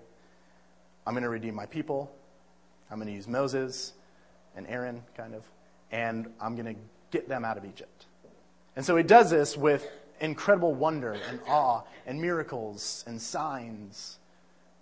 I'm 1.07 1.15
going 1.15 1.25
to 1.25 1.29
redeem 1.29 1.55
my 1.55 1.67
people. 1.67 2.11
I'm 2.91 2.99
going 2.99 3.09
to 3.09 3.15
use 3.15 3.29
Moses 3.29 3.93
and 4.57 4.67
Aaron, 4.67 5.03
kind 5.17 5.35
of, 5.35 5.45
and 5.93 6.29
I'm 6.41 6.57
going 6.57 6.75
to 6.75 6.81
get 7.11 7.29
them 7.29 7.45
out 7.45 7.57
of 7.57 7.65
Egypt. 7.65 8.07
And 8.77 8.85
so 8.85 8.97
he 8.97 9.03
does 9.03 9.31
this 9.31 9.57
with 9.57 9.87
incredible 10.21 10.75
wonder 10.75 11.13
and 11.29 11.41
awe 11.47 11.83
and 12.07 12.21
miracles 12.21 13.05
and 13.07 13.21
signs, 13.21 14.19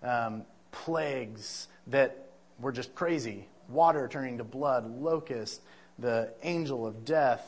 um, 0.02 0.45
plagues 0.73 1.69
that 1.88 2.28
were 2.61 2.73
just 2.73 2.95
crazy. 2.95 3.47
Water 3.69 4.09
turning 4.09 4.38
to 4.38 4.45
blood, 4.45 4.90
locust, 5.00 5.61
the 5.99 6.33
angel 6.43 6.87
of 6.87 7.05
death. 7.05 7.45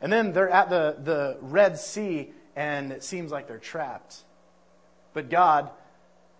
And 0.00 0.12
then 0.12 0.32
they're 0.32 0.50
at 0.50 0.70
the, 0.70 0.96
the 1.02 1.38
Red 1.40 1.78
Sea, 1.78 2.30
and 2.56 2.92
it 2.92 3.04
seems 3.04 3.30
like 3.30 3.48
they're 3.48 3.58
trapped. 3.58 4.22
But 5.12 5.30
God 5.30 5.70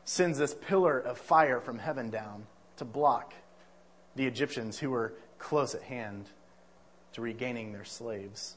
sends 0.04 0.38
this 0.38 0.54
pillar 0.54 0.98
of 0.98 1.18
fire 1.18 1.60
from 1.60 1.78
heaven 1.78 2.10
down 2.10 2.46
to 2.76 2.84
block 2.84 3.34
the 4.16 4.26
Egyptians 4.26 4.78
who 4.78 4.90
were 4.90 5.14
close 5.38 5.74
at 5.74 5.82
hand 5.82 6.26
to 7.12 7.20
regaining 7.20 7.72
their 7.72 7.84
slaves. 7.84 8.56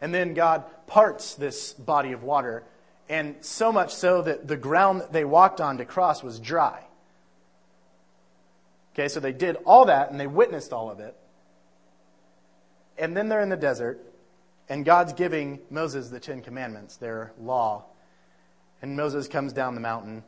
And 0.00 0.12
then 0.12 0.34
God 0.34 0.64
parts 0.86 1.34
this 1.34 1.72
body 1.72 2.12
of 2.12 2.22
water, 2.22 2.64
and 3.08 3.36
so 3.40 3.72
much 3.72 3.94
so 3.94 4.22
that 4.22 4.46
the 4.48 4.56
ground 4.56 5.00
that 5.00 5.12
they 5.12 5.24
walked 5.24 5.60
on 5.60 5.78
to 5.78 5.84
cross 5.84 6.22
was 6.22 6.38
dry. 6.38 6.82
Okay, 8.94 9.08
so 9.08 9.20
they 9.20 9.32
did 9.32 9.56
all 9.64 9.86
that 9.86 10.10
and 10.10 10.20
they 10.20 10.26
witnessed 10.26 10.72
all 10.72 10.90
of 10.90 11.00
it. 11.00 11.16
And 12.96 13.16
then 13.16 13.28
they're 13.28 13.42
in 13.42 13.48
the 13.48 13.56
desert, 13.56 14.00
and 14.68 14.84
God's 14.84 15.12
giving 15.12 15.60
Moses 15.70 16.08
the 16.08 16.20
Ten 16.20 16.40
Commandments, 16.40 16.96
their 16.96 17.32
law. 17.40 17.84
And 18.82 18.96
Moses 18.96 19.28
comes 19.28 19.52
down 19.52 19.74
the 19.74 19.80
mountain 19.80 20.22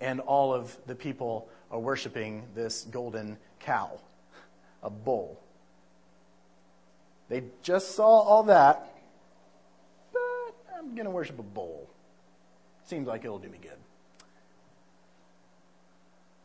and 0.00 0.20
all 0.20 0.54
of 0.54 0.76
the 0.86 0.94
people 0.94 1.48
are 1.70 1.78
worshiping 1.78 2.44
this 2.54 2.84
golden 2.90 3.36
cow, 3.60 3.98
a 4.82 4.90
bull. 4.90 5.40
They 7.28 7.44
just 7.62 7.94
saw 7.94 8.20
all 8.20 8.44
that, 8.44 8.94
but 10.12 10.54
I'm 10.76 10.94
going 10.94 11.04
to 11.04 11.10
worship 11.10 11.38
a 11.38 11.42
bull. 11.42 11.88
Seems 12.86 13.06
like 13.06 13.24
it'll 13.24 13.38
do 13.38 13.48
me 13.48 13.58
good. 13.60 13.72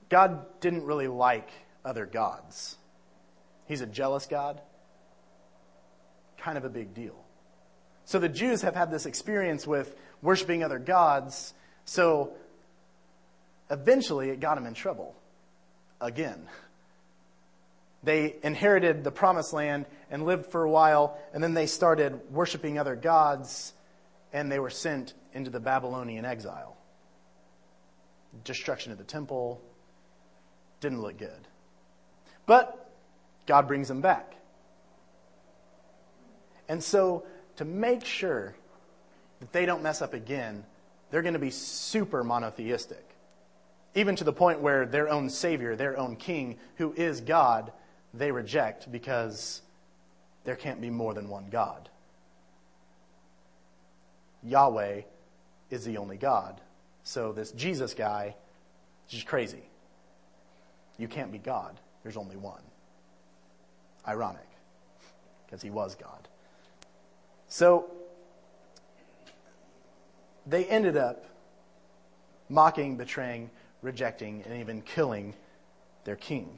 God 0.10 0.46
didn't 0.60 0.84
really 0.84 1.08
like 1.08 1.50
other 1.86 2.06
gods. 2.06 2.78
He's 3.66 3.82
a 3.82 3.88
jealous 3.88 4.26
God. 4.26 4.62
Kind 6.44 6.58
of 6.58 6.66
a 6.66 6.70
big 6.70 6.94
deal. 6.94 7.16
So 8.04 8.20
the 8.20 8.28
Jews 8.28 8.64
have 8.64 8.76
had 8.76 8.92
this 8.92 9.06
experience 9.06 9.66
with 9.66 9.96
worshiping 10.22 10.62
other 10.62 10.78
gods. 10.78 11.54
So 11.86 12.34
eventually 13.72 14.30
it 14.30 14.42
got 14.42 14.56
them 14.56 14.66
in 14.66 14.74
trouble 14.74 15.16
again. 16.02 16.50
They 18.04 18.36
inherited 18.44 19.06
the 19.06 19.12
promised 19.12 19.54
land 19.54 19.86
and 20.12 20.26
lived 20.26 20.48
for 20.48 20.64
a 20.64 20.70
while, 20.70 21.18
and 21.34 21.42
then 21.42 21.54
they 21.54 21.66
started 21.66 22.20
worshiping 22.30 22.78
other 22.78 22.98
gods, 22.98 23.72
and 24.34 24.52
they 24.52 24.60
were 24.60 24.70
sent 24.70 25.14
into 25.34 25.50
the 25.50 25.62
Babylonian 25.62 26.26
exile. 26.26 26.76
Destruction 28.44 28.92
of 28.92 28.98
the 28.98 29.06
temple 29.06 29.62
didn't 30.82 31.02
look 31.02 31.18
good. 31.18 31.48
But 32.46 32.92
God 33.48 33.70
brings 33.70 33.88
them 33.88 34.02
back. 34.02 34.36
And 36.68 36.84
so, 36.84 37.26
to 37.58 37.66
make 37.66 38.06
sure 38.06 38.56
that 39.40 39.52
they 39.52 39.66
don't 39.66 39.84
mess 39.84 40.02
up 40.02 40.14
again, 40.14 40.64
they're 41.12 41.22
going 41.22 41.34
to 41.34 41.40
be 41.40 41.52
super 41.52 42.24
monotheistic 42.24 43.14
even 43.96 44.16
to 44.16 44.24
the 44.24 44.34
point 44.34 44.62
where 44.62 44.86
their 44.86 45.10
own 45.10 45.30
Savior, 45.30 45.76
their 45.76 45.98
own 45.98 46.16
King, 46.16 46.58
who 46.78 46.94
is 46.94 47.22
God, 47.22 47.72
they 48.14 48.32
reject 48.32 48.92
because 48.92 49.62
there 50.46 50.56
can't 50.56 50.82
be 50.82 50.90
more 50.90 51.14
than 51.14 51.30
one 51.30 51.48
God. 51.52 51.90
Yahweh 54.44 55.02
is 55.70 55.86
the 55.86 55.98
only 55.98 56.18
God. 56.18 56.60
So 57.04 57.32
this 57.32 57.52
Jesus 57.52 57.94
guy 57.94 58.36
is 59.08 59.14
just 59.14 59.28
crazy. 59.28 59.64
You 60.98 61.08
can't 61.08 61.32
be 61.32 61.38
God. 61.38 61.80
There's 62.04 62.18
only 62.18 62.36
one. 62.36 62.62
Ironic, 64.08 64.48
because 65.46 65.62
he 65.62 65.70
was 65.70 65.96
God. 65.96 66.28
So 67.54 67.86
they 70.48 70.66
ended 70.66 70.98
up 70.98 71.24
mocking, 72.50 72.98
betraying, 72.98 73.52
rejecting, 73.84 74.42
and 74.42 74.60
even 74.60 74.82
killing 74.82 75.36
their 76.04 76.16
king. 76.16 76.58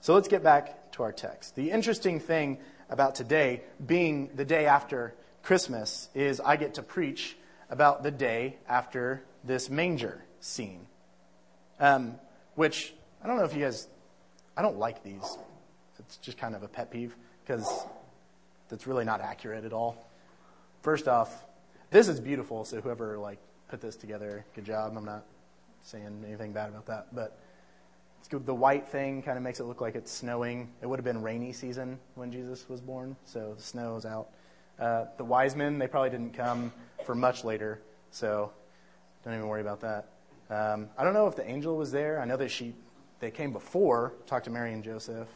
So 0.00 0.14
let's 0.14 0.26
get 0.26 0.42
back 0.42 0.90
to 0.94 1.04
our 1.04 1.12
text. 1.12 1.54
The 1.54 1.70
interesting 1.70 2.18
thing 2.18 2.58
about 2.90 3.14
today 3.14 3.62
being 3.86 4.30
the 4.34 4.44
day 4.44 4.66
after 4.66 5.14
Christmas 5.44 6.08
is 6.12 6.40
I 6.40 6.56
get 6.56 6.74
to 6.74 6.82
preach 6.82 7.36
about 7.70 8.02
the 8.02 8.10
day 8.10 8.56
after 8.68 9.22
this 9.44 9.70
manger 9.70 10.24
scene. 10.40 10.88
Um, 11.78 12.16
which 12.56 12.92
I 13.22 13.28
don't 13.28 13.36
know 13.36 13.44
if 13.44 13.54
you 13.54 13.62
guys, 13.62 13.86
I 14.56 14.62
don't 14.62 14.78
like 14.78 15.04
these. 15.04 15.38
It's 16.00 16.16
just 16.16 16.36
kind 16.36 16.56
of 16.56 16.64
a 16.64 16.68
pet 16.68 16.90
peeve 16.90 17.14
because 17.46 17.86
that's 18.74 18.88
really 18.88 19.04
not 19.04 19.20
accurate 19.20 19.64
at 19.64 19.72
all. 19.72 20.04
First 20.82 21.06
off, 21.06 21.44
this 21.92 22.08
is 22.08 22.18
beautiful, 22.18 22.64
so 22.64 22.80
whoever 22.80 23.16
like 23.16 23.38
put 23.68 23.80
this 23.80 23.94
together, 23.94 24.44
good 24.52 24.64
job. 24.64 24.94
I'm 24.96 25.04
not 25.04 25.24
saying 25.84 26.24
anything 26.26 26.52
bad 26.52 26.70
about 26.70 26.86
that, 26.86 27.14
but 27.14 27.38
the 28.28 28.52
white 28.52 28.88
thing 28.88 29.22
kind 29.22 29.38
of 29.38 29.44
makes 29.44 29.60
it 29.60 29.64
look 29.64 29.80
like 29.80 29.94
it's 29.94 30.10
snowing. 30.10 30.68
It 30.82 30.86
would 30.86 30.98
have 30.98 31.04
been 31.04 31.22
rainy 31.22 31.52
season 31.52 32.00
when 32.16 32.32
Jesus 32.32 32.68
was 32.68 32.80
born, 32.80 33.14
so 33.24 33.54
the 33.56 33.62
snow 33.62 33.94
is 33.94 34.04
out. 34.04 34.26
Uh, 34.80 35.04
the 35.18 35.24
wise 35.24 35.54
men, 35.54 35.78
they 35.78 35.86
probably 35.86 36.10
didn't 36.10 36.34
come 36.34 36.72
for 37.06 37.14
much 37.14 37.44
later, 37.44 37.80
so 38.10 38.50
don't 39.24 39.34
even 39.34 39.46
worry 39.46 39.60
about 39.60 39.82
that. 39.82 40.08
Um, 40.50 40.88
I 40.98 41.04
don't 41.04 41.14
know 41.14 41.28
if 41.28 41.36
the 41.36 41.48
angel 41.48 41.76
was 41.76 41.92
there. 41.92 42.20
I 42.20 42.24
know 42.24 42.38
that 42.38 42.50
she, 42.50 42.74
they 43.20 43.30
came 43.30 43.52
before, 43.52 44.14
talked 44.26 44.46
to 44.46 44.50
Mary 44.50 44.72
and 44.72 44.82
Joseph, 44.82 45.28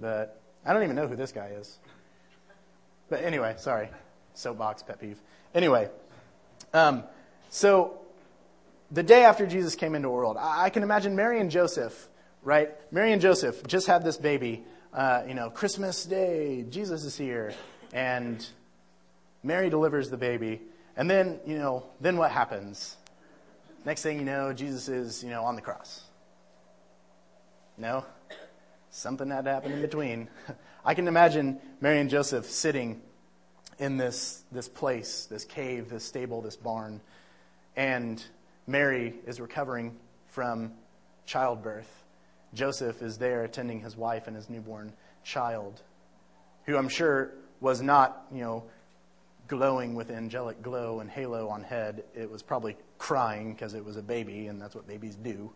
but 0.00 0.40
I 0.64 0.72
don't 0.72 0.82
even 0.82 0.96
know 0.96 1.06
who 1.06 1.16
this 1.16 1.32
guy 1.32 1.48
is. 1.48 1.78
But 3.10 3.22
anyway, 3.22 3.56
sorry, 3.58 3.90
soapbox 4.32 4.82
pet 4.82 4.98
peeve. 4.98 5.20
Anyway, 5.54 5.90
um, 6.72 7.04
so 7.50 7.98
the 8.90 9.02
day 9.02 9.24
after 9.24 9.46
Jesus 9.46 9.74
came 9.74 9.94
into 9.94 10.08
the 10.08 10.12
world, 10.12 10.38
I 10.40 10.70
can 10.70 10.82
imagine 10.82 11.14
Mary 11.14 11.40
and 11.40 11.50
Joseph, 11.50 12.08
right? 12.42 12.70
Mary 12.90 13.12
and 13.12 13.20
Joseph 13.20 13.66
just 13.66 13.86
had 13.86 14.04
this 14.04 14.16
baby 14.16 14.64
uh, 14.92 15.22
you 15.26 15.34
know, 15.34 15.50
Christmas 15.50 16.04
Day, 16.04 16.64
Jesus 16.68 17.04
is 17.04 17.16
here. 17.16 17.52
And 17.92 18.44
Mary 19.42 19.70
delivers 19.70 20.10
the 20.10 20.16
baby. 20.16 20.60
And 20.96 21.08
then, 21.08 21.40
you 21.46 21.58
know, 21.58 21.84
then 22.00 22.16
what 22.16 22.30
happens? 22.30 22.96
Next 23.84 24.02
thing 24.02 24.18
you 24.18 24.24
know, 24.24 24.52
Jesus 24.52 24.88
is, 24.88 25.22
you 25.22 25.30
know, 25.30 25.44
on 25.44 25.56
the 25.56 25.62
cross. 25.62 26.02
No? 27.78 28.04
Something 28.90 29.30
had 29.30 29.44
to 29.44 29.52
happen 29.52 29.72
in 29.72 29.80
between. 29.80 30.28
I 30.84 30.94
can 30.94 31.08
imagine 31.08 31.60
Mary 31.80 32.00
and 32.00 32.10
Joseph 32.10 32.46
sitting 32.46 33.00
in 33.78 33.96
this, 33.96 34.42
this 34.50 34.68
place, 34.68 35.26
this 35.26 35.44
cave, 35.44 35.88
this 35.88 36.04
stable, 36.04 36.42
this 36.42 36.56
barn, 36.56 37.00
and 37.76 38.22
Mary 38.66 39.14
is 39.26 39.40
recovering 39.40 39.96
from 40.28 40.72
childbirth. 41.24 41.90
Joseph 42.52 43.00
is 43.00 43.16
there 43.16 43.44
attending 43.44 43.80
his 43.80 43.96
wife 43.96 44.26
and 44.26 44.34
his 44.34 44.50
newborn 44.50 44.92
child, 45.22 45.80
who 46.66 46.76
I'm 46.76 46.88
sure 46.88 47.32
was 47.60 47.80
not, 47.80 48.26
you 48.32 48.42
know, 48.42 48.64
glowing 49.46 49.94
with 49.94 50.10
angelic 50.10 50.62
glow 50.62 51.00
and 51.00 51.08
halo 51.08 51.48
on 51.48 51.62
head. 51.62 52.04
It 52.14 52.30
was 52.30 52.42
probably 52.42 52.76
crying 52.98 53.52
because 53.52 53.74
it 53.74 53.84
was 53.84 53.96
a 53.96 54.02
baby, 54.02 54.48
and 54.48 54.60
that's 54.60 54.74
what 54.74 54.86
babies 54.86 55.14
do. 55.14 55.52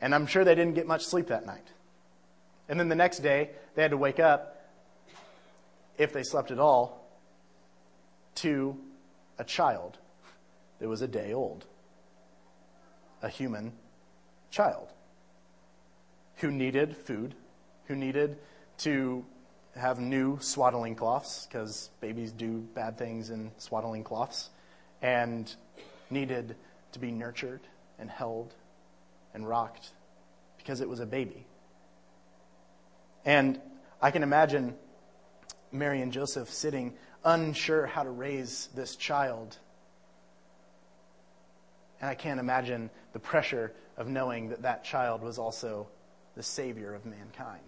And 0.00 0.14
I'm 0.14 0.26
sure 0.26 0.44
they 0.44 0.54
didn't 0.54 0.74
get 0.74 0.86
much 0.86 1.04
sleep 1.04 1.28
that 1.28 1.46
night. 1.46 1.66
And 2.68 2.78
then 2.78 2.88
the 2.88 2.94
next 2.94 3.18
day, 3.18 3.50
they 3.74 3.82
had 3.82 3.90
to 3.90 3.96
wake 3.96 4.20
up, 4.20 4.70
if 5.98 6.12
they 6.12 6.22
slept 6.22 6.50
at 6.50 6.58
all, 6.58 7.06
to 8.36 8.76
a 9.38 9.44
child 9.44 9.98
that 10.78 10.88
was 10.88 11.02
a 11.02 11.08
day 11.08 11.32
old. 11.32 11.66
A 13.22 13.28
human 13.28 13.72
child 14.50 14.88
who 16.36 16.50
needed 16.50 16.96
food, 16.96 17.34
who 17.86 17.94
needed 17.94 18.36
to 18.78 19.24
have 19.76 20.00
new 20.00 20.38
swaddling 20.40 20.94
cloths, 20.94 21.46
because 21.46 21.90
babies 22.00 22.32
do 22.32 22.58
bad 22.74 22.98
things 22.98 23.30
in 23.30 23.50
swaddling 23.58 24.02
cloths, 24.02 24.50
and 25.02 25.54
needed 26.10 26.56
to 26.92 26.98
be 26.98 27.10
nurtured 27.10 27.60
and 27.98 28.10
held 28.10 28.54
and 29.34 29.48
rocked 29.48 29.90
because 30.58 30.80
it 30.80 30.88
was 30.88 31.00
a 31.00 31.06
baby. 31.06 31.46
And 33.24 33.60
I 34.00 34.10
can 34.10 34.22
imagine 34.22 34.74
Mary 35.70 36.02
and 36.02 36.12
Joseph 36.12 36.50
sitting 36.50 36.94
unsure 37.24 37.86
how 37.86 38.02
to 38.02 38.10
raise 38.10 38.68
this 38.74 38.96
child. 38.96 39.56
And 42.00 42.10
I 42.10 42.14
can't 42.14 42.40
imagine 42.40 42.90
the 43.12 43.20
pressure 43.20 43.72
of 43.96 44.08
knowing 44.08 44.48
that 44.48 44.62
that 44.62 44.84
child 44.84 45.22
was 45.22 45.38
also 45.38 45.88
the 46.34 46.42
Savior 46.42 46.94
of 46.94 47.04
mankind. 47.06 47.60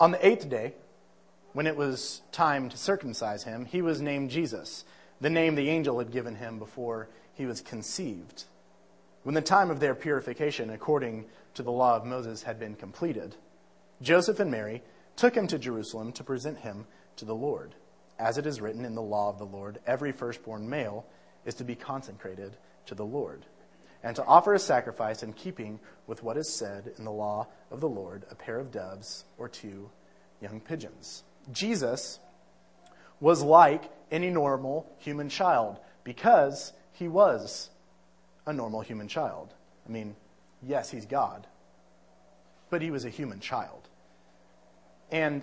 On 0.00 0.10
the 0.10 0.26
eighth 0.26 0.48
day, 0.48 0.74
when 1.52 1.66
it 1.66 1.76
was 1.76 2.22
time 2.30 2.68
to 2.68 2.76
circumcise 2.76 3.44
him, 3.44 3.64
he 3.64 3.82
was 3.82 4.00
named 4.00 4.30
Jesus, 4.30 4.84
the 5.20 5.30
name 5.30 5.54
the 5.54 5.68
angel 5.68 5.98
had 5.98 6.12
given 6.12 6.36
him 6.36 6.58
before 6.58 7.08
he 7.34 7.46
was 7.46 7.60
conceived. 7.60 8.44
When 9.22 9.34
the 9.34 9.42
time 9.42 9.70
of 9.70 9.80
their 9.80 9.94
purification, 9.94 10.70
according 10.70 11.26
to 11.54 11.62
the 11.62 11.72
law 11.72 11.96
of 11.96 12.04
Moses, 12.04 12.42
had 12.42 12.58
been 12.58 12.74
completed, 12.74 13.34
Joseph 14.00 14.40
and 14.40 14.50
Mary 14.50 14.82
took 15.16 15.34
him 15.34 15.46
to 15.48 15.58
Jerusalem 15.58 16.12
to 16.12 16.24
present 16.24 16.58
him 16.58 16.86
to 17.16 17.24
the 17.24 17.34
Lord. 17.34 17.74
As 18.18 18.38
it 18.38 18.46
is 18.46 18.60
written 18.60 18.84
in 18.84 18.94
the 18.94 19.02
law 19.02 19.28
of 19.28 19.38
the 19.38 19.46
Lord, 19.46 19.80
every 19.86 20.12
firstborn 20.12 20.68
male 20.68 21.04
is 21.44 21.54
to 21.56 21.64
be 21.64 21.74
consecrated 21.74 22.56
to 22.86 22.94
the 22.94 23.04
Lord, 23.04 23.44
and 24.02 24.14
to 24.16 24.24
offer 24.24 24.54
a 24.54 24.58
sacrifice 24.58 25.22
in 25.22 25.32
keeping 25.32 25.80
with 26.06 26.22
what 26.22 26.36
is 26.36 26.48
said 26.48 26.92
in 26.98 27.04
the 27.04 27.12
law 27.12 27.48
of 27.70 27.80
the 27.80 27.88
Lord 27.88 28.24
a 28.30 28.34
pair 28.34 28.58
of 28.58 28.70
doves 28.70 29.24
or 29.36 29.48
two 29.48 29.90
young 30.40 30.60
pigeons. 30.60 31.24
Jesus 31.50 32.20
was 33.20 33.42
like 33.42 33.90
any 34.10 34.30
normal 34.30 34.90
human 34.98 35.28
child 35.28 35.78
because 36.04 36.72
he 36.92 37.08
was 37.08 37.70
a 38.48 38.52
normal 38.52 38.80
human 38.80 39.08
child. 39.08 39.52
I 39.86 39.92
mean, 39.92 40.16
yes, 40.62 40.90
he's 40.90 41.04
God, 41.04 41.46
but 42.70 42.80
he 42.80 42.90
was 42.90 43.04
a 43.04 43.10
human 43.10 43.40
child. 43.40 43.88
And 45.12 45.42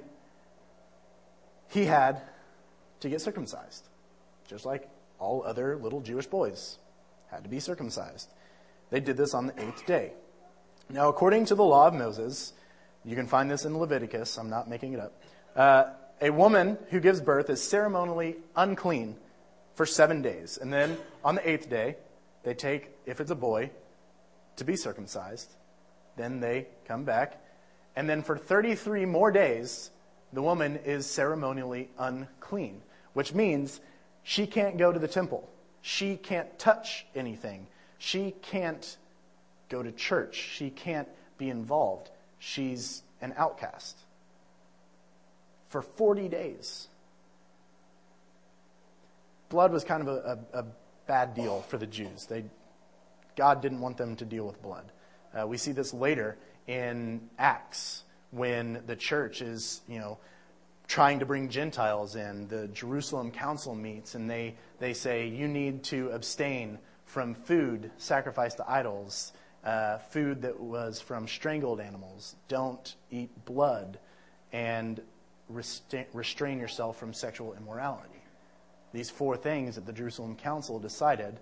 he 1.70 1.86
had 1.86 2.22
to 3.02 3.10
get 3.10 3.22
circumcised, 3.22 3.88
just 4.48 4.66
like 4.66 4.90
all 5.20 5.44
other 5.44 5.78
little 5.78 6.02
Jewish 6.02 6.26
boys 6.26 6.80
had 7.30 7.44
to 7.44 7.50
be 7.50 7.60
circumcised. 7.60 8.30
They 8.90 9.00
did 9.00 9.18
this 9.18 9.34
on 9.34 9.48
the 9.48 9.62
eighth 9.62 9.86
day. 9.86 10.14
Now, 10.90 11.10
according 11.10 11.46
to 11.46 11.56
the 11.56 11.64
law 11.64 11.88
of 11.88 11.94
Moses, 11.94 12.54
you 13.04 13.16
can 13.16 13.28
find 13.28 13.50
this 13.50 13.66
in 13.66 13.78
Leviticus, 13.78 14.38
I'm 14.38 14.50
not 14.50 14.68
making 14.68 14.94
it 14.94 15.00
up. 15.00 15.22
Uh, 15.56 15.84
a 16.22 16.32
woman 16.32 16.78
who 16.90 17.00
gives 17.00 17.22
birth 17.22 17.50
is 17.50 17.62
ceremonially 17.62 18.38
unclean 18.56 19.16
for 19.76 19.86
seven 19.86 20.22
days. 20.22 20.58
And 20.60 20.74
then 20.74 20.98
on 21.24 21.36
the 21.36 21.48
eighth 21.48 21.70
day, 21.70 21.98
they 22.46 22.54
take, 22.54 22.92
if 23.06 23.20
it's 23.20 23.32
a 23.32 23.36
boy, 23.36 23.72
to 24.58 24.64
be 24.64 24.78
circumcised. 24.78 25.52
Then 26.16 26.40
they 26.40 26.68
come 26.88 27.04
back. 27.04 27.42
And 27.96 28.08
then 28.08 28.22
for 28.22 28.38
33 28.38 29.06
more 29.06 29.32
days, 29.32 29.90
the 30.32 30.44
woman 30.44 30.78
is 30.86 31.08
ceremonially 31.08 31.90
unclean, 31.98 32.82
which 33.14 33.34
means 33.34 33.82
she 34.24 34.46
can't 34.46 34.78
go 34.78 34.92
to 34.92 35.00
the 35.00 35.08
temple. 35.08 35.50
She 35.82 36.18
can't 36.18 36.58
touch 36.60 37.06
anything. 37.16 37.66
She 37.98 38.36
can't 38.44 38.96
go 39.68 39.82
to 39.82 39.92
church. 39.92 40.36
She 40.36 40.70
can't 40.70 41.08
be 41.40 41.50
involved. 41.50 42.12
She's 42.38 43.02
an 43.22 43.34
outcast 43.38 43.98
for 45.70 45.82
40 45.82 46.30
days. 46.30 46.88
Blood 49.50 49.72
was 49.72 49.84
kind 49.84 50.02
of 50.02 50.08
a, 50.08 50.40
a, 50.54 50.60
a 50.60 50.66
bad 51.08 51.34
deal 51.34 51.62
for 51.62 51.78
the 51.78 51.86
Jews. 51.88 52.26
They, 52.26 52.46
God 53.36 53.62
didn't 53.62 53.82
want 53.82 53.98
them 53.98 54.16
to 54.18 54.26
deal 54.26 54.46
with 54.46 54.62
blood. 54.62 54.92
Uh, 55.34 55.46
we 55.48 55.58
see 55.58 55.72
this 55.72 55.94
later 55.94 56.38
in 56.68 57.30
Acts 57.38 58.04
when 58.32 58.82
the 58.86 58.96
church 58.96 59.42
is, 59.42 59.82
you 59.88 60.00
know, 60.00 60.18
trying 60.88 61.20
to 61.20 61.26
bring 61.26 61.50
Gentiles 61.50 62.16
in. 62.16 62.48
The 62.48 62.68
Jerusalem 62.68 63.32
council 63.32 63.76
meets 63.76 64.16
and 64.16 64.30
they, 64.30 64.56
they 64.80 64.94
say, 64.94 65.28
you 65.28 65.48
need 65.48 65.84
to 65.86 66.10
abstain 66.12 66.80
from 67.06 67.34
food 67.36 67.92
sacrificed 67.98 68.58
to 68.58 68.70
idols, 68.70 69.34
uh, 69.64 69.98
food 69.98 70.42
that 70.44 70.60
was 70.60 71.02
from 71.02 71.28
strangled 71.28 71.80
animals. 71.80 72.36
Don't 72.48 72.96
eat 73.12 73.46
blood 73.46 74.00
and 74.52 75.02
restrain 75.50 76.60
yourself 76.60 76.98
from 76.98 77.14
sexual 77.14 77.54
immorality. 77.54 78.10
These 78.96 79.10
four 79.10 79.36
things 79.36 79.76
that 79.76 79.86
the 79.86 79.92
Jerusalem 79.92 80.38
council 80.38 80.80
decided 80.80 81.38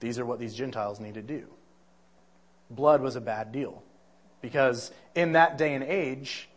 these 0.00 0.18
are 0.18 0.24
what 0.24 0.38
these 0.38 0.54
Gentiles 0.54 0.98
need 0.98 1.14
to 1.14 1.22
do. 1.22 1.46
Blood 2.70 3.02
was 3.02 3.16
a 3.16 3.20
bad 3.20 3.52
deal 3.52 3.82
because 4.40 4.90
in 5.14 5.32
that 5.32 5.58
day 5.58 5.74
and 5.74 5.84
age, 5.84 6.48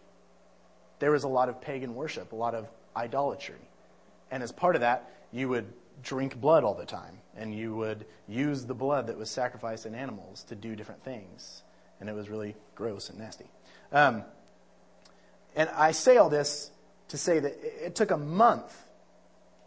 there 0.99 1.11
was 1.11 1.25
a 1.25 1.27
lot 1.27 1.49
of 1.49 1.59
pagan 1.59 1.93
worship, 1.93 2.31
a 2.31 2.37
lot 2.37 2.55
of 2.55 2.69
idolatry. 2.95 3.59
And 4.31 4.41
as 4.41 4.53
part 4.53 4.75
of 4.75 4.81
that, 4.81 5.11
you 5.33 5.49
would 5.49 5.65
drink 6.01 6.39
blood 6.39 6.63
all 6.63 6.73
the 6.73 6.85
time, 6.85 7.19
and 7.35 7.53
you 7.53 7.75
would 7.75 8.05
use 8.29 8.65
the 8.65 8.73
blood 8.73 9.07
that 9.07 9.17
was 9.17 9.29
sacrificed 9.29 9.85
in 9.85 9.93
animals 9.93 10.43
to 10.43 10.55
do 10.55 10.73
different 10.77 11.03
things. 11.03 11.63
And 11.99 12.09
it 12.09 12.15
was 12.15 12.29
really 12.29 12.55
gross 12.75 13.09
and 13.09 13.19
nasty. 13.19 13.51
Um, 13.91 14.23
and 15.53 15.69
I 15.71 15.91
say 15.91 16.15
all 16.15 16.29
this 16.29 16.71
to 17.09 17.17
say 17.17 17.39
that 17.39 17.85
it 17.85 17.95
took 17.95 18.11
a 18.11 18.17
month 18.17 18.84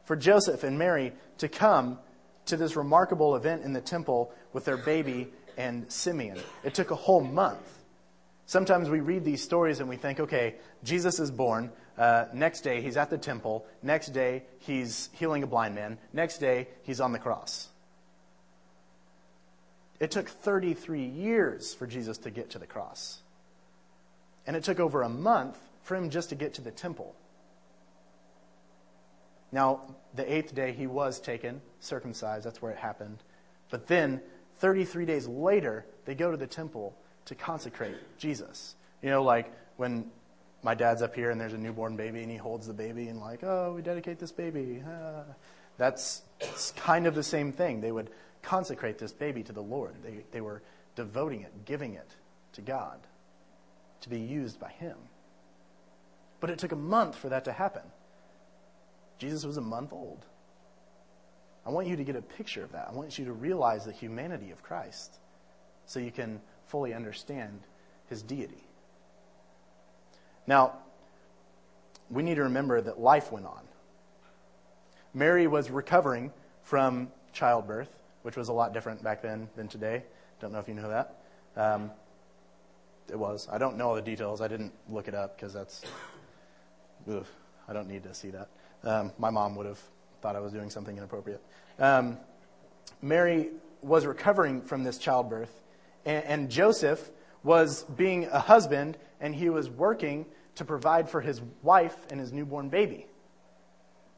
for 0.09 0.17
Joseph 0.17 0.65
and 0.65 0.79
Mary 0.79 1.13
to 1.37 1.49
come 1.49 1.99
to 2.47 2.57
this 2.57 2.77
remarkable 2.77 3.37
event 3.37 3.63
in 3.63 3.75
the 3.75 3.81
temple 3.83 4.33
with 4.55 4.65
their 4.65 4.79
baby 4.79 5.29
and 5.59 5.93
Simeon. 5.93 6.39
It 6.65 6.73
took 6.73 6.91
a 6.91 6.95
whole 6.95 7.21
month. 7.21 7.61
Sometimes 8.47 8.89
we 8.89 9.01
read 9.01 9.23
these 9.23 9.45
stories 9.45 9.81
and 9.81 9.89
we 9.89 9.97
think, 9.97 10.19
okay, 10.19 10.55
Jesus 10.83 11.21
is 11.21 11.31
born. 11.31 11.71
Uh, 11.99 12.25
next 12.33 12.63
day, 12.63 12.81
he's 12.81 12.97
at 12.97 13.11
the 13.11 13.19
temple. 13.19 13.67
Next 13.83 14.15
day, 14.15 14.45
he's 14.61 15.11
healing 15.13 15.43
a 15.43 15.47
blind 15.47 15.75
man. 15.75 15.99
Next 16.15 16.39
day, 16.39 16.69
he's 16.85 17.03
on 17.03 17.13
the 17.13 17.19
cross. 17.19 17.69
It 20.01 20.11
took 20.11 20.31
33 20.31 21.05
years 21.05 21.75
for 21.75 21.87
Jesus 21.87 22.17
to 22.19 22.31
get 22.31 22.49
to 22.53 22.59
the 22.59 22.67
cross. 22.67 23.21
And 24.47 24.57
it 24.57 24.65
took 24.65 24.81
over 24.81 25.03
a 25.03 25.11
month 25.11 25.59
for 25.83 25.97
him 25.97 26.09
just 26.09 26.31
to 26.31 26.35
get 26.35 26.55
to 26.55 26.63
the 26.63 26.71
temple. 26.71 27.15
Now, 29.53 29.81
the 30.15 30.31
eighth 30.31 30.55
day 30.55 30.73
he 30.73 30.87
was 30.87 31.21
taken, 31.21 31.61
circumcised, 31.81 32.45
that's 32.45 32.61
where 32.61 32.73
it 32.73 32.79
happened. 32.79 33.19
But 33.71 33.87
then, 33.87 34.21
33 34.57 35.07
days 35.07 35.27
later, 35.27 35.87
they 36.05 36.15
go 36.15 36.31
to 36.31 36.37
the 36.37 36.47
temple 36.47 36.97
to 37.27 37.35
consecrate 37.35 37.97
Jesus. 38.19 38.75
You 39.03 39.11
know, 39.11 39.23
like 39.23 39.53
when 39.77 40.11
my 40.63 40.75
dad's 40.75 41.03
up 41.03 41.15
here 41.15 41.31
and 41.31 41.41
there's 41.41 41.53
a 41.53 41.59
newborn 41.59 41.97
baby 41.97 42.23
and 42.23 42.31
he 42.31 42.37
holds 42.37 42.67
the 42.67 42.75
baby 42.75 43.09
and, 43.09 43.21
like, 43.21 43.45
oh, 43.45 43.75
we 43.75 43.83
dedicate 43.83 44.19
this 44.19 44.33
baby. 44.33 44.83
Ah. 44.87 45.25
That's 45.79 46.23
kind 46.77 47.07
of 47.07 47.15
the 47.15 47.23
same 47.23 47.53
thing. 47.53 47.81
They 47.81 47.93
would 47.93 48.11
consecrate 48.43 48.99
this 48.99 49.13
baby 49.13 49.43
to 49.45 49.53
the 49.53 49.63
Lord. 49.63 49.95
They, 50.03 50.25
they 50.33 50.41
were 50.41 50.63
devoting 50.97 51.43
it, 51.43 51.65
giving 51.65 51.95
it 51.95 52.17
to 52.55 52.61
God 52.61 52.99
to 54.01 54.09
be 54.09 54.19
used 54.19 54.59
by 54.59 54.71
Him. 54.71 54.97
But 56.41 56.51
it 56.51 56.59
took 56.59 56.73
a 56.73 56.77
month 56.77 57.17
for 57.17 57.29
that 57.29 57.45
to 57.45 57.53
happen. 57.53 57.83
Jesus 59.19 59.45
was 59.45 59.57
a 59.57 59.63
month 59.63 59.93
old. 59.93 60.25
I 61.67 61.71
want 61.71 61.87
you 61.87 61.97
to 61.97 62.05
get 62.05 62.17
a 62.17 62.23
picture 62.23 62.65
of 62.65 62.73
that. 62.73 62.89
I 62.89 62.93
want 62.93 63.19
you 63.19 63.27
to 63.27 63.33
realize 63.33 63.85
the 63.85 63.93
humanity 63.93 64.51
of 64.51 64.63
Christ 64.63 65.19
so 65.87 66.01
you 66.01 66.11
can 66.11 66.41
fully 66.67 66.95
understand 66.95 67.61
his 68.09 68.23
deity. 68.23 68.65
Now, 70.47 70.75
we 72.11 72.23
need 72.23 72.37
to 72.37 72.45
remember 72.45 72.81
that 72.81 72.99
life 72.99 73.31
went 73.33 73.47
on. 73.47 73.61
Mary 75.13 75.47
was 75.47 75.71
recovering 75.71 76.33
from 76.63 77.11
childbirth, 77.33 77.91
which 78.23 78.37
was 78.37 78.49
a 78.49 78.53
lot 78.53 78.73
different 78.73 79.03
back 79.03 79.21
then 79.21 79.49
than 79.57 79.69
today. 79.69 80.05
Don't 80.41 80.53
know 80.53 80.59
if 80.59 80.69
you 80.69 80.75
know 80.75 80.89
that. 80.89 81.17
Um, 81.57 81.91
it 83.11 83.19
was. 83.19 83.49
I 83.51 83.59
don't 83.59 83.77
know 83.77 83.89
all 83.89 83.95
the 83.95 84.03
details. 84.03 84.41
I 84.41 84.49
didn't 84.49 84.73
look 84.89 85.09
it 85.09 85.15
up 85.15 85.37
because 85.37 85.53
that's. 85.53 85.83
Ugh, 87.11 87.27
I 87.69 87.73
don't 87.73 87.89
need 87.89 88.05
to 88.05 88.15
see 88.15 88.31
that. 88.31 88.49
Um, 88.85 89.13
my 89.19 89.31
mom 89.31 89.57
would 89.57 89.67
have 89.67 89.81
thought 90.21 90.37
I 90.37 90.41
was 90.41 90.53
doing 90.53 90.71
something 90.71 90.97
inappropriate. 90.97 91.43
Um, 91.79 92.19
Mary 93.03 93.51
was 93.83 94.07
recovering 94.07 94.63
from 94.63 94.85
this 94.85 94.99
childbirth, 94.99 95.53
and, 96.05 96.25
and 96.25 96.51
Joseph 96.51 97.11
was 97.43 97.85
being 97.85 98.27
a 98.27 98.41
husband, 98.41 98.99
and 99.21 99.35
he 99.35 99.49
was 99.49 99.71
working 99.71 100.27
to 100.57 100.65
provide 100.65 101.09
for 101.09 101.21
his 101.21 101.41
wife 101.63 101.97
and 102.11 102.19
his 102.19 102.33
newborn 102.33 102.69
baby. 102.69 103.07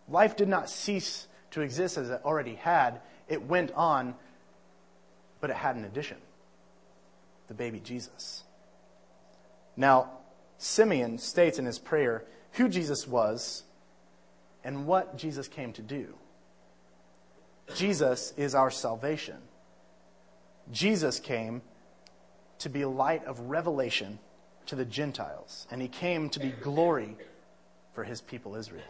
Life 0.09 0.37
did 0.37 0.49
not 0.49 0.71
cease 0.71 1.29
to 1.53 1.61
exist 1.61 1.99
as 1.99 2.11
it 2.11 2.21
already 2.25 2.55
had, 2.55 3.01
it 3.29 3.43
went 3.43 3.73
on, 3.73 4.15
but 5.41 5.51
it 5.51 5.57
had 5.57 5.77
an 5.77 5.85
addition 5.85 6.17
the 7.51 7.55
baby 7.55 7.81
Jesus. 7.81 8.45
Now, 9.77 10.11
Simeon 10.59 11.19
states 11.19 11.59
in 11.59 11.67
his 11.67 11.81
prayer 11.81 12.25
who 12.53 12.69
Jesus 12.69 13.09
was 13.09 13.65
and 14.65 14.87
what 14.87 15.17
Jesus 15.17 15.49
came 15.49 15.73
to 15.75 15.83
do. 15.83 16.15
Jesus 17.75 18.35
is 18.37 18.55
our 18.55 18.71
salvation. 18.71 19.39
Jesus 20.73 21.19
came 21.19 21.63
to 22.59 22.69
be 22.69 22.83
a 22.83 22.89
light 22.89 23.25
of 23.25 23.41
revelation 23.41 24.19
to 24.67 24.77
the 24.77 24.85
Gentiles, 24.85 25.67
and 25.71 25.81
he 25.81 25.89
came 25.89 26.29
to 26.31 26.41
be 26.41 26.51
glory 26.51 27.17
for 27.95 28.05
his 28.05 28.21
people 28.21 28.55
Israel. 28.55 28.83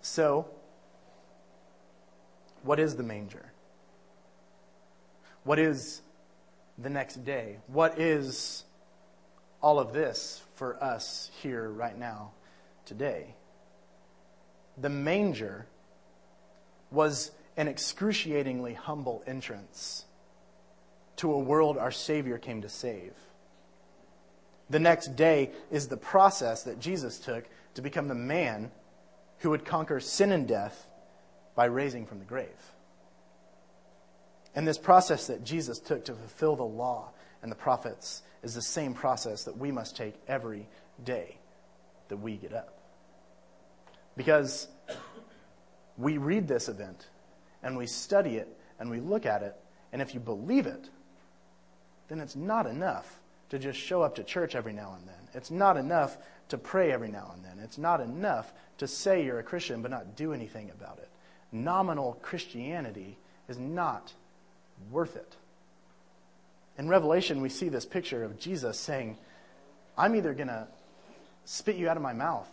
So, 0.00 0.46
what 2.62 2.78
is 2.78 2.96
the 2.96 3.02
manger? 3.02 3.52
What 5.44 5.58
is 5.58 6.02
the 6.78 6.90
next 6.90 7.24
day? 7.24 7.58
What 7.66 7.98
is 7.98 8.64
all 9.60 9.78
of 9.78 9.92
this 9.92 10.42
for 10.54 10.82
us 10.82 11.30
here 11.40 11.68
right 11.70 11.96
now, 11.96 12.32
today? 12.84 13.34
The 14.78 14.88
manger 14.88 15.66
was 16.90 17.30
an 17.56 17.68
excruciatingly 17.68 18.74
humble 18.74 19.22
entrance 19.26 20.04
to 21.16 21.32
a 21.32 21.38
world 21.38 21.76
our 21.78 21.90
Savior 21.90 22.38
came 22.38 22.62
to 22.62 22.68
save. 22.68 23.12
The 24.70 24.80
next 24.80 25.16
day 25.16 25.50
is 25.70 25.88
the 25.88 25.96
process 25.96 26.62
that 26.64 26.80
Jesus 26.80 27.18
took 27.18 27.44
to 27.74 27.82
become 27.82 28.08
the 28.08 28.14
man 28.14 28.70
who 29.38 29.50
would 29.50 29.64
conquer 29.64 30.00
sin 30.00 30.32
and 30.32 30.48
death 30.48 30.86
by 31.54 31.66
raising 31.66 32.06
from 32.06 32.18
the 32.18 32.24
grave. 32.24 32.48
And 34.54 34.66
this 34.66 34.78
process 34.78 35.26
that 35.26 35.44
Jesus 35.44 35.78
took 35.78 36.04
to 36.06 36.14
fulfill 36.14 36.56
the 36.56 36.62
law 36.62 37.10
and 37.42 37.50
the 37.50 37.56
prophets 37.56 38.22
is 38.42 38.54
the 38.54 38.62
same 38.62 38.94
process 38.94 39.44
that 39.44 39.56
we 39.56 39.72
must 39.72 39.96
take 39.96 40.14
every 40.28 40.68
day 41.04 41.36
that 42.08 42.16
we 42.16 42.36
get 42.36 42.52
up. 42.52 42.71
Because 44.16 44.68
we 45.96 46.18
read 46.18 46.48
this 46.48 46.68
event 46.68 47.06
and 47.62 47.76
we 47.76 47.86
study 47.86 48.36
it 48.36 48.48
and 48.78 48.90
we 48.90 49.00
look 49.00 49.26
at 49.26 49.42
it, 49.42 49.56
and 49.92 50.02
if 50.02 50.14
you 50.14 50.20
believe 50.20 50.66
it, 50.66 50.88
then 52.08 52.20
it's 52.20 52.36
not 52.36 52.66
enough 52.66 53.20
to 53.50 53.58
just 53.58 53.78
show 53.78 54.02
up 54.02 54.14
to 54.16 54.24
church 54.24 54.54
every 54.54 54.72
now 54.72 54.96
and 54.98 55.06
then. 55.06 55.14
It's 55.34 55.50
not 55.50 55.76
enough 55.76 56.16
to 56.48 56.58
pray 56.58 56.90
every 56.90 57.10
now 57.10 57.32
and 57.34 57.44
then. 57.44 57.58
It's 57.62 57.78
not 57.78 58.00
enough 58.00 58.52
to 58.78 58.88
say 58.88 59.24
you're 59.24 59.38
a 59.38 59.42
Christian 59.42 59.82
but 59.82 59.90
not 59.90 60.16
do 60.16 60.32
anything 60.32 60.70
about 60.70 60.98
it. 60.98 61.08
Nominal 61.52 62.18
Christianity 62.22 63.18
is 63.48 63.58
not 63.58 64.12
worth 64.90 65.16
it. 65.16 65.36
In 66.78 66.88
Revelation, 66.88 67.42
we 67.42 67.50
see 67.50 67.68
this 67.68 67.84
picture 67.84 68.24
of 68.24 68.38
Jesus 68.38 68.78
saying, 68.78 69.18
I'm 69.96 70.16
either 70.16 70.32
going 70.32 70.48
to 70.48 70.66
spit 71.44 71.76
you 71.76 71.88
out 71.88 71.96
of 71.96 72.02
my 72.02 72.14
mouth. 72.14 72.48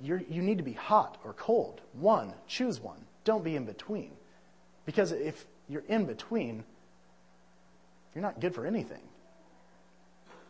You're, 0.00 0.22
you 0.28 0.42
need 0.42 0.58
to 0.58 0.64
be 0.64 0.72
hot 0.72 1.18
or 1.24 1.34
cold. 1.34 1.80
One, 1.92 2.32
choose 2.46 2.80
one. 2.80 3.04
Don't 3.24 3.44
be 3.44 3.56
in 3.56 3.64
between. 3.64 4.12
Because 4.86 5.12
if 5.12 5.44
you're 5.68 5.84
in 5.88 6.06
between, 6.06 6.64
you're 8.14 8.22
not 8.22 8.40
good 8.40 8.54
for 8.54 8.66
anything. 8.66 9.02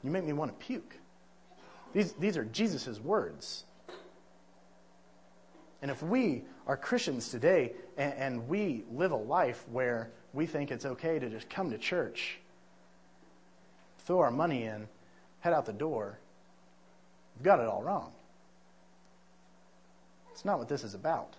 You 0.04 0.11
make 0.11 0.24
me 0.24 0.33
want 0.33 0.59
to 0.59 0.64
puke. 0.64 0.94
These, 1.92 2.12
these 2.12 2.37
are 2.37 2.44
Jesus' 2.44 3.00
words. 3.00 3.64
And 5.83 5.90
if 5.90 6.02
we 6.02 6.42
are 6.66 6.76
Christians 6.76 7.31
today 7.31 7.72
and, 7.96 8.12
and, 8.14 8.48
we 8.48 8.85
live 8.92 9.12
a 9.12 9.16
life 9.16 9.64
where 9.70 10.11
we 10.33 10.44
think 10.46 10.70
it's 10.70 10.85
okay 10.85 11.18
to 11.18 11.28
just 11.31 11.48
come 11.48 11.70
to 11.70 11.78
church, 11.78 12.38
throw 14.00 14.20
our 14.20 14.31
money 14.31 14.64
in, 14.64 14.88
head 15.40 15.52
out 15.52 15.66
the 15.66 15.72
door, 15.72 16.18
we've 17.37 17.44
got 17.44 17.61
it 17.61 17.66
all 17.66 17.83
wrong. 17.83 18.12
It's 20.38 20.44
not 20.44 20.61
what 20.61 20.68
this 20.68 20.85
is 20.85 20.94
about. 20.94 21.35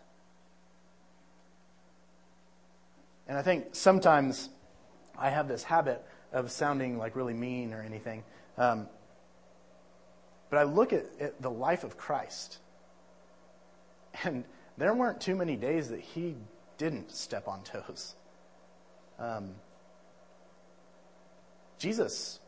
And 3.30 3.38
I 3.38 3.42
think 3.42 3.68
sometimes 3.72 4.50
I 5.18 5.30
have 5.30 5.48
this 5.48 5.64
habit 5.64 6.04
of 6.34 6.52
sounding 6.52 6.98
like 6.98 7.16
really 7.16 7.34
mean 7.34 7.74
or 7.74 7.82
anything. 7.82 8.26
Um, 8.58 8.90
but 10.50 10.60
I 10.60 10.64
look 10.64 10.92
at, 10.92 11.06
at 11.18 11.42
the 11.42 11.50
life 11.50 11.86
of 11.86 11.96
Christ, 11.96 12.58
and 14.26 14.44
there 14.78 14.94
weren't 14.94 15.22
too 15.22 15.38
many 15.38 15.56
days 15.56 15.88
that 15.92 16.02
he 16.02 16.36
didn't 16.78 17.10
step 17.10 17.48
on 17.48 17.64
toes. 17.64 18.16
Um, 19.18 19.52
Jesus, 21.78 22.42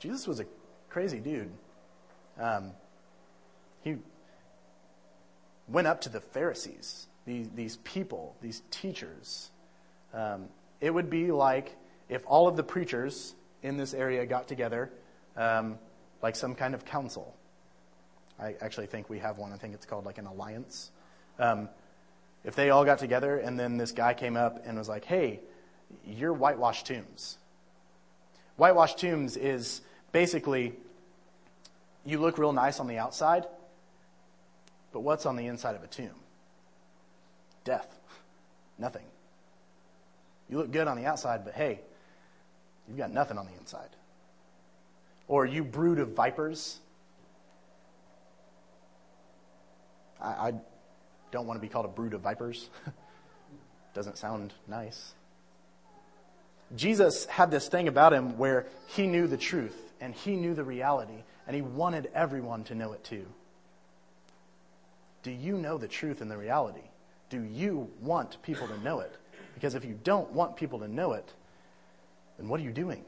Jesus 0.00 0.26
was 0.26 0.40
a 0.40 0.46
crazy 0.88 1.20
dude. 1.20 1.52
Um, 2.36 2.72
he 3.84 3.98
went 5.68 5.86
up 5.86 6.02
to 6.02 6.08
the 6.08 6.20
Pharisees, 6.20 7.06
these, 7.26 7.48
these 7.54 7.76
people, 7.78 8.36
these 8.40 8.62
teachers. 8.70 9.50
Um, 10.12 10.46
it 10.80 10.90
would 10.90 11.10
be 11.10 11.30
like 11.30 11.76
if 12.08 12.22
all 12.26 12.48
of 12.48 12.56
the 12.56 12.62
preachers 12.62 13.34
in 13.62 13.76
this 13.76 13.94
area 13.94 14.26
got 14.26 14.48
together, 14.48 14.90
um, 15.36 15.78
like 16.20 16.36
some 16.36 16.54
kind 16.54 16.74
of 16.74 16.84
council. 16.84 17.34
I 18.38 18.56
actually 18.60 18.86
think 18.86 19.08
we 19.08 19.20
have 19.20 19.38
one. 19.38 19.52
I 19.52 19.56
think 19.56 19.74
it's 19.74 19.86
called 19.86 20.04
like 20.04 20.18
an 20.18 20.26
alliance. 20.26 20.90
Um, 21.38 21.68
if 22.44 22.56
they 22.56 22.70
all 22.70 22.84
got 22.84 22.98
together 22.98 23.38
and 23.38 23.58
then 23.58 23.76
this 23.76 23.92
guy 23.92 24.14
came 24.14 24.36
up 24.36 24.64
and 24.66 24.76
was 24.76 24.88
like, 24.88 25.04
hey, 25.04 25.40
you're 26.04 26.32
whitewashed 26.32 26.86
tombs. 26.86 27.38
Whitewashed 28.56 28.98
tombs 28.98 29.36
is 29.36 29.80
basically 30.10 30.74
you 32.04 32.18
look 32.18 32.38
real 32.38 32.52
nice 32.52 32.80
on 32.80 32.88
the 32.88 32.98
outside, 32.98 33.46
but 34.92 35.00
what's 35.00 35.26
on 35.26 35.36
the 35.36 35.46
inside 35.46 35.74
of 35.74 35.82
a 35.82 35.86
tomb? 35.86 36.14
Death. 37.64 37.88
Nothing. 38.78 39.04
You 40.48 40.58
look 40.58 40.70
good 40.70 40.88
on 40.88 40.96
the 40.96 41.06
outside, 41.06 41.44
but 41.44 41.54
hey, 41.54 41.80
you've 42.86 42.98
got 42.98 43.10
nothing 43.10 43.38
on 43.38 43.46
the 43.46 43.52
inside. 43.58 43.88
Or 45.28 45.46
you 45.46 45.64
brood 45.64 45.98
of 45.98 46.10
vipers. 46.10 46.78
I, 50.20 50.28
I 50.28 50.52
don't 51.30 51.46
want 51.46 51.58
to 51.58 51.62
be 51.62 51.68
called 51.68 51.86
a 51.86 51.88
brood 51.88 52.14
of 52.14 52.20
vipers. 52.20 52.68
Doesn't 53.94 54.18
sound 54.18 54.52
nice. 54.66 55.14
Jesus 56.74 57.26
had 57.26 57.50
this 57.50 57.68
thing 57.68 57.88
about 57.88 58.12
him 58.12 58.38
where 58.38 58.66
he 58.88 59.06
knew 59.06 59.26
the 59.26 59.36
truth 59.36 59.76
and 60.00 60.14
he 60.14 60.34
knew 60.34 60.52
the 60.52 60.64
reality, 60.64 61.22
and 61.46 61.54
he 61.54 61.62
wanted 61.62 62.10
everyone 62.12 62.64
to 62.64 62.74
know 62.74 62.92
it 62.92 63.04
too. 63.04 63.24
Do 65.22 65.30
you 65.30 65.56
know 65.56 65.78
the 65.78 65.88
truth 65.88 66.20
and 66.20 66.30
the 66.30 66.36
reality? 66.36 66.82
Do 67.30 67.42
you 67.42 67.90
want 68.00 68.42
people 68.42 68.66
to 68.68 68.78
know 68.82 69.00
it? 69.00 69.16
Because 69.54 69.74
if 69.74 69.84
you 69.84 69.98
don't 70.02 70.30
want 70.32 70.56
people 70.56 70.78
to 70.80 70.88
know 70.88 71.12
it, 71.12 71.32
then 72.38 72.48
what 72.48 72.60
are 72.60 72.62
you 72.62 72.72
doing? 72.72 73.04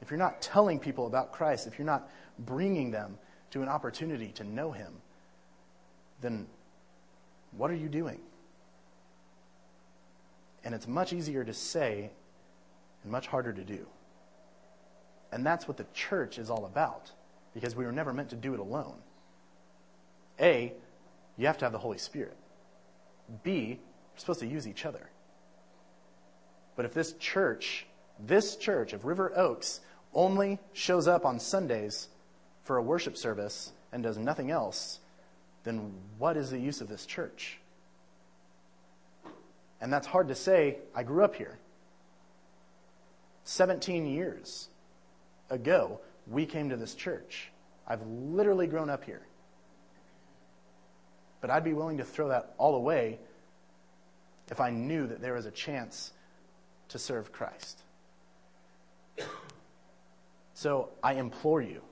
If 0.00 0.10
you're 0.10 0.18
not 0.18 0.42
telling 0.42 0.78
people 0.78 1.06
about 1.06 1.32
Christ, 1.32 1.66
if 1.66 1.78
you're 1.78 1.86
not 1.86 2.10
bringing 2.40 2.90
them 2.90 3.18
to 3.52 3.62
an 3.62 3.68
opportunity 3.68 4.28
to 4.32 4.44
know 4.44 4.72
Him, 4.72 4.92
then 6.20 6.46
what 7.56 7.70
are 7.70 7.76
you 7.76 7.88
doing? 7.88 8.20
And 10.64 10.74
it's 10.74 10.88
much 10.88 11.12
easier 11.12 11.44
to 11.44 11.54
say 11.54 12.10
and 13.02 13.12
much 13.12 13.26
harder 13.26 13.52
to 13.52 13.62
do. 13.62 13.86
And 15.30 15.44
that's 15.44 15.68
what 15.68 15.76
the 15.76 15.86
church 15.94 16.38
is 16.38 16.50
all 16.50 16.64
about, 16.66 17.10
because 17.54 17.76
we 17.76 17.84
were 17.84 17.92
never 17.92 18.12
meant 18.12 18.30
to 18.30 18.36
do 18.36 18.54
it 18.54 18.60
alone. 18.60 18.96
A, 20.40 20.72
you 21.36 21.46
have 21.46 21.58
to 21.58 21.64
have 21.64 21.72
the 21.72 21.78
Holy 21.78 21.98
Spirit. 21.98 22.36
B, 23.42 23.78
we're 24.12 24.18
supposed 24.18 24.40
to 24.40 24.46
use 24.46 24.68
each 24.68 24.84
other. 24.84 25.08
But 26.76 26.84
if 26.84 26.94
this 26.94 27.12
church, 27.14 27.86
this 28.18 28.56
church 28.56 28.92
of 28.92 29.04
River 29.04 29.32
Oaks, 29.36 29.80
only 30.12 30.58
shows 30.72 31.08
up 31.08 31.24
on 31.24 31.40
Sundays 31.40 32.08
for 32.64 32.76
a 32.76 32.82
worship 32.82 33.16
service 33.16 33.72
and 33.92 34.02
does 34.02 34.18
nothing 34.18 34.50
else, 34.50 35.00
then 35.64 35.94
what 36.18 36.36
is 36.36 36.50
the 36.50 36.58
use 36.58 36.80
of 36.80 36.88
this 36.88 37.06
church? 37.06 37.58
And 39.80 39.92
that's 39.92 40.06
hard 40.06 40.28
to 40.28 40.34
say. 40.34 40.78
I 40.94 41.02
grew 41.02 41.24
up 41.24 41.34
here. 41.34 41.58
17 43.44 44.06
years 44.06 44.68
ago, 45.50 46.00
we 46.26 46.46
came 46.46 46.70
to 46.70 46.76
this 46.76 46.94
church. 46.94 47.50
I've 47.86 48.02
literally 48.06 48.66
grown 48.66 48.88
up 48.88 49.04
here. 49.04 49.22
But 51.44 51.50
I'd 51.50 51.62
be 51.62 51.74
willing 51.74 51.98
to 51.98 52.04
throw 52.04 52.28
that 52.28 52.54
all 52.56 52.74
away 52.74 53.18
if 54.50 54.62
I 54.62 54.70
knew 54.70 55.06
that 55.08 55.20
there 55.20 55.34
was 55.34 55.44
a 55.44 55.50
chance 55.50 56.10
to 56.88 56.98
serve 56.98 57.32
Christ. 57.32 57.82
So 60.54 60.88
I 61.02 61.16
implore 61.16 61.60
you 61.60 61.82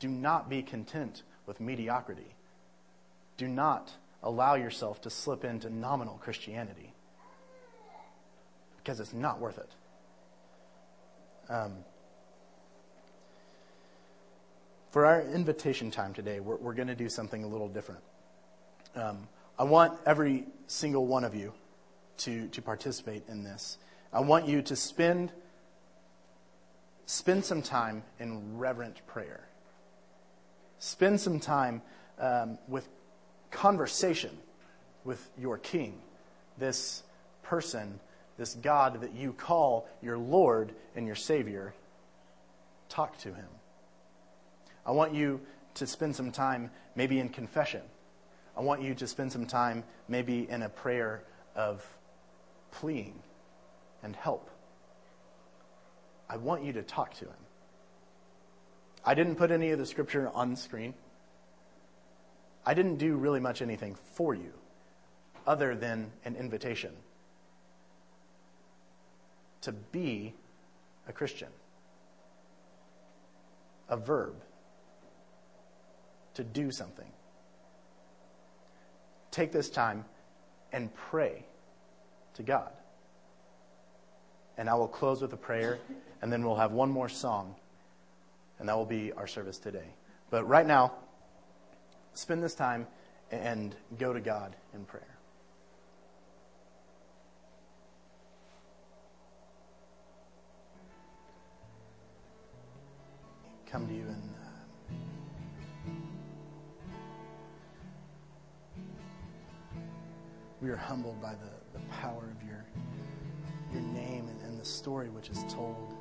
do 0.00 0.08
not 0.08 0.50
be 0.50 0.60
content 0.60 1.22
with 1.46 1.60
mediocrity. 1.60 2.34
Do 3.36 3.46
not 3.46 3.92
allow 4.24 4.56
yourself 4.56 5.00
to 5.02 5.10
slip 5.10 5.44
into 5.44 5.70
nominal 5.70 6.14
Christianity 6.14 6.92
because 8.78 8.98
it's 8.98 9.14
not 9.14 9.38
worth 9.38 9.58
it. 9.58 9.70
Um, 11.48 11.76
for 14.90 15.04
our 15.04 15.22
invitation 15.22 15.90
time 15.90 16.14
today, 16.14 16.40
we're, 16.40 16.56
we're 16.56 16.74
going 16.74 16.88
to 16.88 16.94
do 16.94 17.08
something 17.08 17.44
a 17.44 17.46
little 17.46 17.68
different. 17.68 18.00
Um, 18.94 19.28
I 19.58 19.64
want 19.64 19.98
every 20.06 20.46
single 20.66 21.06
one 21.06 21.24
of 21.24 21.34
you 21.34 21.52
to, 22.18 22.48
to 22.48 22.62
participate 22.62 23.24
in 23.28 23.44
this. 23.44 23.78
I 24.12 24.20
want 24.20 24.48
you 24.48 24.62
to 24.62 24.76
spend, 24.76 25.30
spend 27.06 27.44
some 27.44 27.62
time 27.62 28.02
in 28.18 28.58
reverent 28.58 29.06
prayer. 29.06 29.40
Spend 30.78 31.20
some 31.20 31.40
time 31.40 31.82
um, 32.18 32.58
with 32.68 32.88
conversation 33.50 34.36
with 35.04 35.28
your 35.38 35.58
king, 35.58 36.00
this 36.58 37.02
person, 37.42 37.98
this 38.36 38.54
God 38.54 39.00
that 39.00 39.14
you 39.14 39.32
call 39.32 39.88
your 40.02 40.18
Lord 40.18 40.72
and 40.94 41.06
your 41.06 41.16
Savior. 41.16 41.74
Talk 42.88 43.18
to 43.18 43.28
him. 43.34 43.48
I 44.88 44.92
want 44.92 45.12
you 45.12 45.42
to 45.74 45.86
spend 45.86 46.16
some 46.16 46.32
time 46.32 46.70
maybe 46.96 47.20
in 47.20 47.28
confession. 47.28 47.82
I 48.56 48.62
want 48.62 48.80
you 48.80 48.94
to 48.94 49.06
spend 49.06 49.30
some 49.30 49.44
time 49.44 49.84
maybe 50.08 50.48
in 50.48 50.62
a 50.62 50.70
prayer 50.70 51.22
of 51.54 51.86
pleading 52.70 53.20
and 54.02 54.16
help. 54.16 54.50
I 56.30 56.38
want 56.38 56.64
you 56.64 56.72
to 56.72 56.82
talk 56.82 57.12
to 57.16 57.26
him. 57.26 57.44
I 59.04 59.12
didn't 59.12 59.36
put 59.36 59.50
any 59.50 59.70
of 59.72 59.78
the 59.78 59.84
scripture 59.84 60.30
on 60.34 60.56
screen. 60.56 60.94
I 62.64 62.72
didn't 62.72 62.96
do 62.96 63.14
really 63.16 63.40
much 63.40 63.60
anything 63.60 63.94
for 64.14 64.34
you 64.34 64.52
other 65.46 65.74
than 65.74 66.10
an 66.24 66.34
invitation 66.34 66.92
to 69.60 69.72
be 69.72 70.32
a 71.06 71.12
Christian, 71.12 71.48
a 73.90 73.96
verb, 73.96 74.34
to 76.38 76.44
do 76.44 76.70
something. 76.70 77.10
Take 79.32 79.50
this 79.50 79.68
time 79.68 80.04
and 80.72 80.94
pray 80.94 81.44
to 82.34 82.44
God. 82.44 82.70
And 84.56 84.70
I 84.70 84.74
will 84.74 84.86
close 84.86 85.20
with 85.20 85.32
a 85.32 85.36
prayer, 85.36 85.80
and 86.22 86.32
then 86.32 86.44
we'll 86.44 86.54
have 86.54 86.70
one 86.70 86.90
more 86.90 87.08
song, 87.08 87.56
and 88.60 88.68
that 88.68 88.76
will 88.76 88.86
be 88.86 89.12
our 89.12 89.26
service 89.26 89.58
today. 89.58 89.88
But 90.30 90.46
right 90.46 90.64
now, 90.64 90.92
spend 92.14 92.40
this 92.40 92.54
time 92.54 92.86
and 93.32 93.74
go 93.98 94.12
to 94.12 94.20
God 94.20 94.54
in 94.74 94.84
prayer. 94.84 95.18
Come 103.66 103.88
to 103.88 103.92
you 103.92 104.06
and 104.06 104.27
we 110.60 110.70
are 110.70 110.76
humbled 110.76 111.20
by 111.20 111.32
the, 111.32 111.78
the 111.78 111.84
power 111.86 112.34
of 112.36 112.46
your 112.46 112.64
your 113.72 113.82
name 113.82 114.28
and, 114.28 114.40
and 114.42 114.58
the 114.58 114.64
story 114.64 115.10
which 115.10 115.28
is 115.28 115.44
told. 115.44 115.94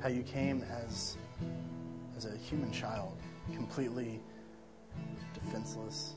How 0.00 0.08
you 0.08 0.22
came 0.22 0.64
as 0.64 1.16
as 2.16 2.24
a 2.24 2.36
human 2.36 2.72
child 2.72 3.16
completely 3.54 4.20
defenseless, 5.34 6.14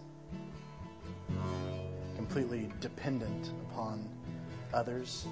completely 2.15 2.69
dependent 2.79 3.51
upon 3.69 4.09
others. 4.73 5.27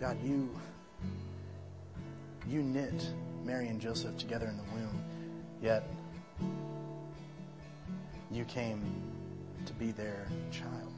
God, 0.00 0.16
you 0.24 0.50
you 2.48 2.62
knit 2.62 3.08
Mary 3.44 3.68
and 3.68 3.80
Joseph 3.80 4.16
together 4.18 4.46
in 4.46 4.56
the 4.56 4.64
womb, 4.74 5.04
yet 5.60 5.84
you 8.34 8.44
came 8.44 8.82
to 9.66 9.72
be 9.74 9.92
their 9.92 10.26
child. 10.50 10.92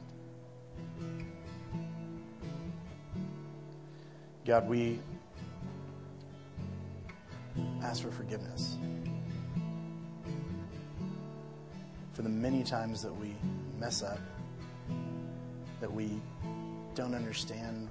God, 4.45 4.69
we 4.69 4.99
ask 7.81 8.01
for 8.01 8.11
forgiveness 8.11 8.77
for 12.13 12.21
the 12.21 12.29
many 12.29 12.63
times 12.63 13.01
that 13.01 13.13
we 13.13 13.35
mess 13.79 14.01
up, 14.01 14.19
that 15.81 15.91
we 15.91 16.21
don't 16.93 17.13
understand 17.13 17.89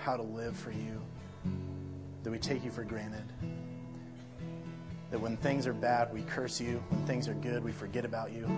how 0.00 0.16
to 0.16 0.22
live 0.22 0.56
for 0.56 0.72
you, 0.72 1.00
that 2.22 2.30
we 2.30 2.38
take 2.38 2.64
you 2.64 2.70
for 2.70 2.84
granted, 2.84 3.24
that 5.12 5.20
when 5.20 5.36
things 5.36 5.66
are 5.66 5.74
bad, 5.74 6.10
we 6.10 6.22
curse 6.22 6.58
you, 6.58 6.82
when 6.88 7.04
things 7.06 7.28
are 7.28 7.34
good, 7.34 7.62
we 7.62 7.70
forget 7.70 8.06
about 8.06 8.32
you. 8.32 8.48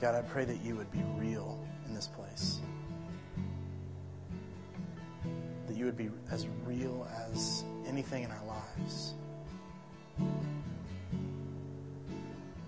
God, 0.00 0.14
I 0.14 0.22
pray 0.22 0.46
that 0.46 0.64
you 0.64 0.76
would 0.76 0.90
be 0.90 1.02
real 1.18 1.62
in 1.86 1.92
this 1.94 2.08
place. 2.08 2.60
That 5.66 5.76
you 5.76 5.84
would 5.84 5.98
be 5.98 6.08
as 6.30 6.48
real 6.64 7.06
as 7.28 7.64
anything 7.86 8.22
in 8.22 8.30
our 8.30 8.44
lives. 8.46 9.12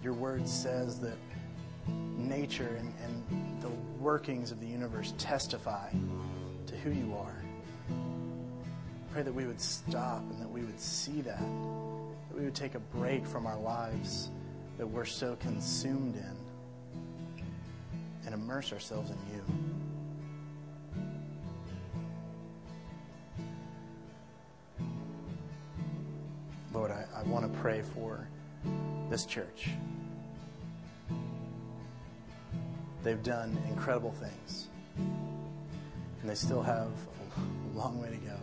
Your 0.03 0.12
word 0.12 0.47
says 0.47 1.01
that 1.01 1.17
nature 2.19 2.77
and, 2.79 2.93
and 3.03 3.62
the 3.62 3.71
workings 3.99 4.53
of 4.53 4.61
the 4.61 4.67
universe 4.67 5.15
testify 5.17 5.91
to 6.67 6.77
who 6.77 6.91
you 6.91 7.17
are. 7.17 7.42
Pray 9.12 9.22
that 9.22 9.35
we 9.35 9.46
would 9.46 9.61
stop 9.61 10.22
and 10.31 10.40
that 10.40 10.51
we 10.51 10.62
would 10.62 10.81
see 10.81 11.20
that, 11.20 11.38
that 11.38 12.38
we 12.38 12.44
would 12.44 12.55
take 12.55 12.75
a 12.75 12.79
break 12.79 13.27
from 13.27 13.46
our 13.46 13.59
lives 13.59 14.31
that 14.79 14.87
we're 14.87 15.05
so 15.05 15.37
consumed 15.37 16.16
in 16.16 16.37
and 18.25 18.35
immerse 18.35 18.72
ourselves 18.72 19.11
in 19.11 19.18
you. 19.35 19.42
Lord, 26.72 26.90
I, 26.90 27.05
I 27.14 27.22
want 27.25 27.53
to 27.53 27.61
pray 27.61 27.83
for 27.94 28.27
this 29.11 29.27
church. 29.27 29.68
They've 33.03 33.22
done 33.22 33.59
incredible 33.68 34.12
things, 34.12 34.68
and 34.96 36.31
they 36.31 36.35
still 36.35 36.62
have 36.62 36.88
a 37.75 37.79
long 37.79 38.01
way 38.01 38.09
to 38.09 38.16
go 38.16 38.42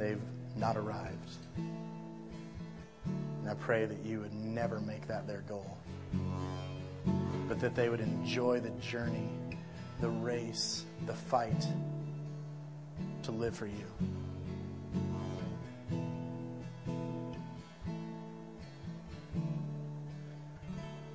they've 0.00 0.22
not 0.56 0.76
arrived. 0.76 1.36
And 1.56 3.48
I 3.48 3.54
pray 3.54 3.84
that 3.84 4.04
you 4.04 4.20
would 4.20 4.34
never 4.34 4.80
make 4.80 5.06
that 5.08 5.26
their 5.26 5.42
goal, 5.42 5.76
but 7.48 7.60
that 7.60 7.74
they 7.74 7.88
would 7.88 8.00
enjoy 8.00 8.60
the 8.60 8.70
journey, 8.80 9.28
the 10.00 10.08
race, 10.08 10.84
the 11.06 11.14
fight 11.14 11.66
to 13.24 13.32
live 13.32 13.54
for 13.54 13.66
you. 13.66 13.84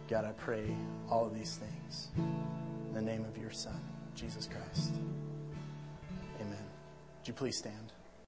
God, 0.07 0.25
I 0.25 0.31
pray 0.33 0.63
all 1.09 1.25
of 1.25 1.33
these 1.33 1.57
things 1.57 2.09
in 2.17 2.93
the 2.93 3.01
name 3.01 3.25
of 3.25 3.37
your 3.37 3.51
Son, 3.51 3.81
Jesus 4.15 4.47
Christ. 4.47 4.93
Amen. 6.39 6.63
Would 7.19 7.27
you 7.27 7.33
please 7.33 7.57
stand? 7.57 7.94